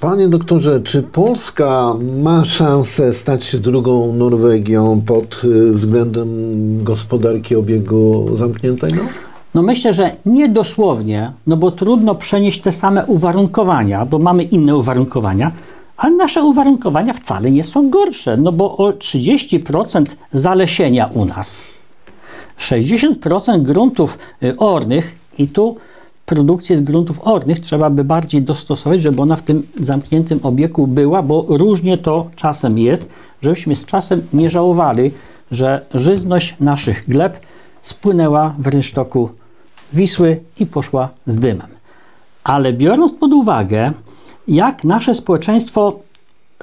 Panie 0.00 0.28
doktorze, 0.28 0.80
czy 0.80 1.02
Polska 1.02 1.94
ma 2.22 2.44
szansę 2.44 3.12
stać 3.12 3.44
się 3.44 3.58
drugą 3.58 4.12
Norwegią 4.12 5.00
pod 5.06 5.40
y, 5.44 5.72
względem 5.72 6.28
gospodarki 6.84 7.56
obiegu 7.56 8.36
zamkniętego? 8.36 9.02
No 9.54 9.62
myślę, 9.62 9.92
że 9.92 10.16
nie 10.26 10.48
dosłownie, 10.48 11.32
no 11.46 11.56
bo 11.56 11.70
trudno 11.70 12.14
przenieść 12.14 12.60
te 12.60 12.72
same 12.72 13.06
uwarunkowania, 13.06 14.06
bo 14.06 14.18
mamy 14.18 14.42
inne 14.42 14.76
uwarunkowania, 14.76 15.52
ale 15.96 16.16
nasze 16.16 16.42
uwarunkowania 16.42 17.12
wcale 17.12 17.50
nie 17.50 17.64
są 17.64 17.90
gorsze, 17.90 18.36
no 18.36 18.52
bo 18.52 18.76
o 18.76 18.90
30% 18.90 20.04
zalesienia 20.32 21.10
u 21.14 21.24
nas, 21.24 21.58
60% 22.58 23.62
gruntów 23.62 24.18
y, 24.42 24.56
ornych 24.56 25.14
i 25.38 25.48
tu 25.48 25.76
produkcję 26.26 26.76
z 26.76 26.80
gruntów 26.80 27.20
ornych 27.26 27.60
trzeba 27.60 27.90
by 27.90 28.04
bardziej 28.04 28.42
dostosować, 28.42 29.02
żeby 29.02 29.22
ona 29.22 29.36
w 29.36 29.42
tym 29.42 29.66
zamkniętym 29.80 30.40
obiegu 30.42 30.86
była, 30.86 31.22
bo 31.22 31.44
różnie 31.48 31.98
to 31.98 32.30
czasem 32.36 32.78
jest, 32.78 33.08
żebyśmy 33.42 33.76
z 33.76 33.84
czasem 33.84 34.22
nie 34.32 34.50
żałowali, 34.50 35.12
że 35.50 35.86
żyzność 35.94 36.56
naszych 36.60 37.04
gleb 37.08 37.40
spłynęła 37.82 38.54
w 38.58 38.66
rynsztoku 38.66 39.30
Wisły 39.92 40.40
i 40.58 40.66
poszła 40.66 41.08
z 41.26 41.38
dymem. 41.38 41.68
Ale 42.44 42.72
biorąc 42.72 43.12
pod 43.12 43.32
uwagę, 43.32 43.92
jak 44.48 44.84
nasze 44.84 45.14
społeczeństwo 45.14 46.00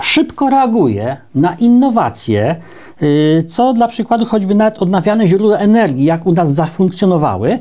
szybko 0.02 0.50
reaguje 0.50 1.18
na 1.36 1.56
innowacje, 1.56 2.56
y, 3.02 3.44
co 3.48 3.74
dla 3.74 3.88
przykładu 3.88 4.26
choćby 4.26 4.56
nawet 4.56 4.78
odnawialne 4.78 5.28
źródła 5.28 5.58
energii, 5.58 6.06
jak 6.06 6.26
u 6.26 6.32
nas 6.32 6.54
zafunkcjonowały, 6.54 7.60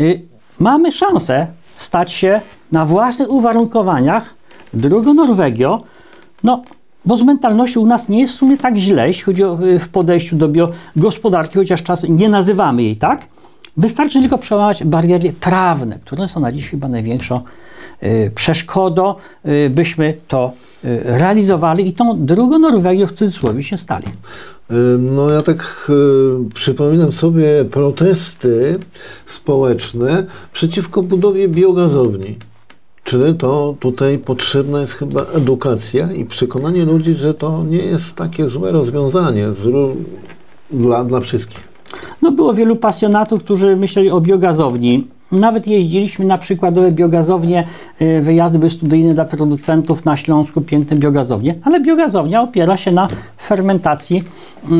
y, 0.00 0.22
mamy 0.58 0.92
szansę 0.92 1.46
stać 1.76 2.12
się 2.12 2.40
na 2.72 2.86
własnych 2.86 3.30
uwarunkowaniach 3.30 4.34
drugą 4.74 5.14
Norwegią, 5.14 5.80
no 6.44 6.62
bo 7.04 7.16
z 7.16 7.22
mentalnością 7.22 7.80
u 7.80 7.86
nas 7.86 8.08
nie 8.08 8.20
jest 8.20 8.32
w 8.32 8.36
sumie 8.36 8.56
tak 8.56 8.76
źle, 8.76 9.08
jeśli 9.08 9.24
chodzi 9.24 9.44
o 9.44 9.62
y, 9.62 9.78
w 9.78 9.88
podejściu 9.88 10.36
do 10.36 10.48
biogospodarki, 10.48 11.58
chociaż 11.58 11.82
czasem 11.82 12.16
nie 12.16 12.28
nazywamy 12.28 12.82
jej 12.82 12.96
tak. 12.96 13.26
Wystarczy 13.76 14.20
tylko 14.20 14.38
przełamać 14.38 14.84
bariery 14.84 15.32
prawne, 15.32 15.98
które 15.98 16.28
są 16.28 16.40
na 16.40 16.52
dziś 16.52 16.68
chyba 16.70 16.88
największą 16.88 17.40
przeszkodą, 18.34 19.14
y, 19.46 19.70
byśmy 19.70 20.14
to 20.28 20.52
y, 20.84 21.00
realizowali 21.04 21.88
i 21.88 21.92
tą 21.92 22.26
drugą 22.26 22.58
Norwegią 22.58 23.06
w 23.06 23.12
cudzysłowie 23.12 23.62
się 23.62 23.76
stali. 23.76 24.06
Y, 24.06 24.74
No 24.98 25.30
ja 25.30 25.42
tak 25.42 25.90
y, 25.90 26.54
przypominam 26.54 27.12
sobie 27.12 27.64
protesty 27.64 28.78
społeczne 29.26 30.24
przeciwko 30.52 31.02
budowie 31.02 31.48
biogazowni. 31.48 32.36
Czyli 33.04 33.34
to 33.34 33.74
tutaj 33.80 34.18
potrzebna 34.18 34.80
jest 34.80 34.92
chyba 34.92 35.22
edukacja 35.34 36.12
i 36.12 36.24
przekonanie 36.24 36.84
ludzi, 36.84 37.14
że 37.14 37.34
to 37.34 37.64
nie 37.64 37.78
jest 37.78 38.14
takie 38.14 38.48
złe 38.48 38.72
rozwiązanie 38.72 39.46
dla, 40.70 41.04
dla 41.04 41.20
wszystkich. 41.20 41.68
No 42.22 42.32
było 42.32 42.54
wielu 42.54 42.76
pasjonatów, 42.76 43.42
którzy 43.42 43.76
myśleli 43.76 44.10
o 44.10 44.20
biogazowni. 44.20 45.06
Nawet 45.32 45.66
jeździliśmy 45.66 46.24
na 46.24 46.38
przykładowe 46.38 46.92
biogazownie, 46.92 47.64
y, 48.02 48.20
wyjazdy 48.20 48.70
studyjne 48.70 49.14
dla 49.14 49.24
producentów 49.24 50.04
na 50.04 50.16
Śląsku, 50.16 50.60
piękne 50.60 50.96
biogazownie, 50.96 51.54
ale 51.62 51.80
biogazownia 51.80 52.42
opiera 52.42 52.76
się 52.76 52.92
na 52.92 53.08
fermentacji 53.40 54.22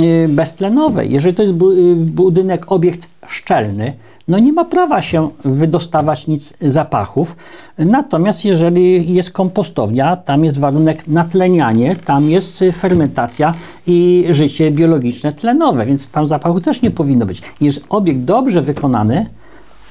y, 0.03 0.29
beztlenowej. 0.29 1.13
Jeżeli 1.13 1.35
to 1.35 1.43
jest 1.43 1.55
y, 1.55 1.95
budynek, 1.97 2.73
obiekt 2.73 3.09
szczelny, 3.27 3.93
no 4.29 4.39
nie 4.39 4.53
ma 4.53 4.65
prawa 4.65 5.03
się 5.03 5.31
wydostawać 5.45 6.27
nic 6.27 6.55
zapachów. 6.61 7.37
Natomiast 7.79 8.45
jeżeli 8.45 9.15
jest 9.15 9.31
kompostownia, 9.31 10.17
tam 10.17 10.45
jest 10.45 10.59
warunek 10.59 11.09
natlenianie, 11.09 11.97
tam 11.97 12.31
jest 12.31 12.65
fermentacja 12.73 13.55
i 13.87 14.27
życie 14.31 14.71
biologiczne 14.71 15.33
tlenowe, 15.33 15.87
więc 15.87 16.09
tam 16.09 16.27
zapachu 16.27 16.61
też 16.61 16.83
nie 16.83 16.91
powinno 16.91 17.27
być. 17.27 17.43
Jest 17.61 17.85
obiekt 17.89 18.21
dobrze 18.21 18.63
wykonany, 18.63 19.27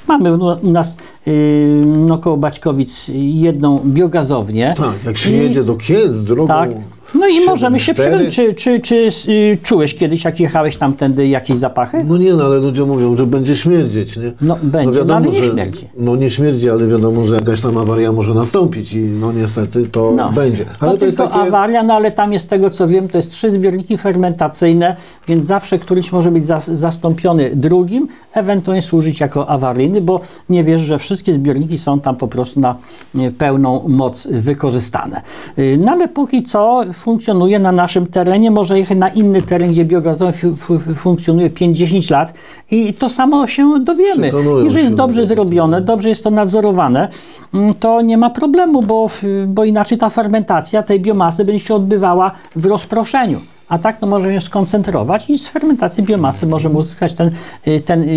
Mamy 0.08 0.34
u 0.34 0.70
nas 0.72 0.98
yy, 1.26 1.34
no, 1.86 2.18
koło 2.18 2.38
Baćkowic 2.38 3.06
jedną 3.14 3.80
biogazownię. 3.86 4.74
Tak, 4.78 4.94
jak 5.06 5.18
się 5.18 5.32
I- 5.32 5.38
jedzie 5.38 5.64
do 5.64 5.76
Kielc 5.76 6.18
drogą 6.24 6.48
Tak. 6.48 6.70
No 7.16 7.28
i 7.28 7.46
możemy 7.46 7.80
się 7.80 7.94
7-4. 7.94 7.96
przyjąć. 7.96 8.36
Czy, 8.36 8.54
czy, 8.54 8.80
czy 8.80 9.32
y, 9.32 9.58
czułeś 9.64 9.96
kiedyś, 9.96 10.24
jak 10.26 10.40
jechałeś 10.40 10.78
tamtędy, 10.78 11.28
jakieś 11.28 11.58
zapachy? 11.58 12.04
No 12.04 12.18
nie, 12.18 12.34
no 12.34 12.44
ale 12.46 12.58
ludzie 12.58 12.84
mówią, 12.86 13.18
że 13.18 13.26
będzie 13.26 13.56
śmierdzieć, 13.56 14.18
nie? 14.18 14.32
No, 14.42 14.58
będzie, 14.64 15.06
no, 15.06 15.16
ale 15.16 15.28
nie 15.28 15.44
że, 15.44 15.52
śmierdzi. 15.52 15.88
No 15.98 16.16
nie 16.16 16.30
śmierdzi, 16.30 16.70
ale 16.70 16.88
wiadomo, 16.88 17.28
że 17.28 17.36
jakaś 17.36 17.62
tam 17.62 17.78
awaria 17.78 18.12
może 18.12 18.34
nastąpić 18.34 18.94
i 18.94 19.00
no 19.00 19.32
niestety 19.32 19.86
to 19.86 20.12
No. 20.16 20.30
będzie. 20.32 20.66
Ale 20.80 20.92
to, 20.92 20.98
to, 20.98 21.06
jest 21.06 21.18
tylko 21.18 21.34
takie... 21.34 21.48
awaria, 21.48 21.84
no 21.84 21.94
ale 21.94 22.12
tam 22.12 22.34
jest 22.34 22.46
z 22.46 22.48
tego 22.48 22.70
co 22.70 22.88
wiem, 22.88 23.08
to 23.10 23.18
jest 23.18 23.32
trzy 23.32 23.52
zbiorniki 23.52 23.98
fermentacyjne, 23.98 24.96
więc 25.28 25.46
zawsze 25.46 25.80
któryś 25.80 26.12
może 26.12 26.32
być 26.32 26.46
zas, 26.46 26.68
zastąpiony 26.68 27.52
drugim, 27.56 28.08
ewentualnie 28.34 28.82
służyć 28.82 29.20
jako 29.20 29.50
awaryjny, 29.50 30.02
bo 30.02 30.22
nie 30.50 30.64
wiesz, 30.64 30.82
że 30.82 31.00
wszystkie 31.00 31.34
zbiorniki 31.34 31.78
są 31.78 32.00
tam 32.00 32.16
po 32.16 32.28
prostu 32.28 32.60
na 32.60 32.76
e, 33.16 33.32
pełną 33.32 33.84
moc 33.88 34.28
wykorzystane. 34.32 35.22
Y, 35.60 35.78
No 35.82 35.92
ale 35.92 36.08
póki 36.08 36.44
co 36.44 36.84
funkcjonuje 36.98 37.60
na 37.60 37.72
naszym 37.72 38.08
terenie, 38.08 38.52
może 38.52 38.80
jechać 38.80 38.98
na 38.98 39.10
inny 39.10 39.42
teren, 39.42 39.72
gdzie 39.72 39.88
fu- 40.58 40.80
funkcjonuje 40.96 41.50
5-10 41.50 42.12
lat 42.12 42.34
i 42.72 42.94
to 42.94 43.10
samo 43.10 43.48
się 43.48 43.80
dowiemy. 43.84 44.28
Przekonują 44.28 44.64
Jeżeli 44.64 44.82
jest 44.84 44.92
się 44.92 44.96
dobrze 44.96 45.26
zrobione, 45.26 45.82
dobrze 45.82 46.10
jest 46.10 46.24
to 46.24 46.30
nadzorowane, 46.30 47.08
mm, 47.54 47.74
to 47.74 48.02
nie 48.02 48.18
ma 48.18 48.30
problemu, 48.30 48.82
bo, 48.82 49.10
bo 49.48 49.66
inaczej 49.66 49.98
ta 49.98 50.10
fermentacja 50.10 50.84
tej 50.84 51.00
biomasy 51.00 51.46
będzie 51.46 51.66
się 51.66 51.76
odbywała 51.76 52.32
w 52.56 52.66
rozproszeniu. 52.66 53.40
a 53.70 53.78
tak 53.78 54.00
to 54.00 54.08
możemy 54.08 54.34
ją 54.34 54.42
skoncentrować 54.42 55.30
i 55.30 55.38
z 55.38 55.48
fermentacji 55.48 56.04
biomasy 56.04 56.46
możemy 56.48 56.78
uzyskać 56.78 57.14
ten, 57.14 57.32
y, 57.68 57.80
ten 57.80 58.04
y, 58.04 58.08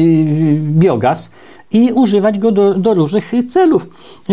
biogaz 0.61 1.31
i 1.73 1.93
używać 1.93 2.39
go 2.39 2.53
do, 2.53 2.75
do 2.75 2.95
różnych 2.95 3.33
celów. 3.49 3.91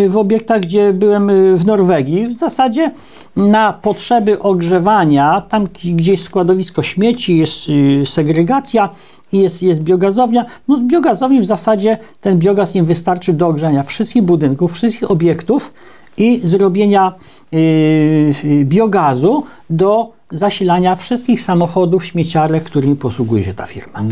W 0.09 0.17
obiektach, 0.17 0.61
gdzie 0.61 0.93
byłem 0.93 1.29
y, 1.29 1.57
w 1.57 1.65
Norwegii, 1.65 2.27
w 2.27 2.33
zasadzie 2.33 2.91
na 3.35 3.73
potrzeby 3.73 4.39
ogrzewania, 4.39 5.41
tam 5.41 5.67
gdzie 5.95 6.11
jest 6.11 6.23
składowisko 6.23 6.83
śmieci, 6.83 7.37
jest 7.37 7.69
y, 7.69 8.03
segregacja, 8.05 8.89
jest, 9.33 9.63
jest 9.63 9.81
biogazownia. 9.81 10.45
No 10.67 10.77
z 10.77 10.81
biogazowni 10.81 11.41
w 11.41 11.45
zasadzie 11.45 11.97
ten 12.21 12.39
biogaz 12.39 12.75
im 12.75 12.85
wystarczy 12.85 13.33
do 13.33 13.47
ogrzania 13.47 13.83
wszystkich 13.83 14.23
budynków, 14.23 14.73
wszystkich 14.73 15.11
obiektów 15.11 15.73
i 16.17 16.41
zrobienia 16.43 17.13
yy, 17.51 18.65
biogazu 18.65 19.43
do 19.69 20.11
zasilania 20.31 20.95
wszystkich 20.95 21.41
samochodów, 21.41 22.05
śmieciarek, 22.05 22.63
którymi 22.63 22.95
posługuje 22.95 23.43
się 23.43 23.53
ta 23.53 23.65
firma. 23.65 24.03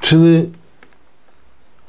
Czyli 0.00 0.50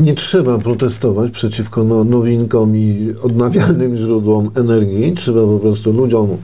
nie 0.01 0.15
trzeba 0.15 0.57
protestować 0.57 1.31
przeciwko 1.31 1.83
no, 1.83 2.03
nowinkom 2.03 2.75
i 2.75 3.15
odnawialnym 3.23 3.97
źródłom 3.97 4.51
energii. 4.55 5.13
Trzeba 5.13 5.41
po 5.41 5.59
prostu 5.59 5.91
ludziom 5.91 6.37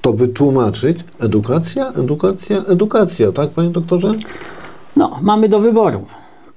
to 0.00 0.12
wytłumaczyć. 0.12 0.98
Edukacja, 1.20 1.88
edukacja, 1.88 2.64
edukacja, 2.64 3.32
tak, 3.32 3.50
panie 3.50 3.70
doktorze? 3.70 4.14
No, 4.96 5.18
mamy 5.22 5.48
do 5.48 5.60
wyboru 5.60 6.06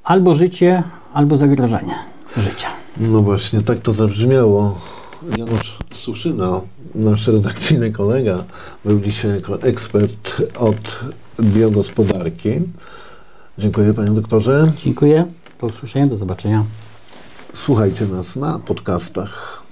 albo 0.04 0.36
życie, 0.36 0.84
albo 1.14 1.38
zagrożenie 1.38 1.96
życia. 2.38 2.68
No 2.98 3.22
właśnie, 3.22 3.62
tak 3.62 3.80
to 3.80 3.94
zabrzmiało. 3.94 4.80
Janusz 5.38 5.78
Suszyna, 5.94 6.62
nasz 6.96 7.28
redakcyjny 7.28 7.92
kolega, 7.92 8.44
był 8.86 9.00
dzisiaj 9.00 9.32
jako 9.32 9.62
ekspert 9.62 10.42
od 10.60 11.00
biogospodarki. 11.42 12.50
Dziękuję 13.58 13.94
panie 13.94 14.12
doktorze. 14.12 14.64
Dziękuję. 14.84 15.26
Do 15.62 15.68
usłyszenia, 15.68 16.08
do 16.08 16.18
zobaczenia. 16.18 16.64
Słuchajcie 17.54 18.06
nas 18.06 18.36
na 18.36 18.60
podcastach 18.60 19.65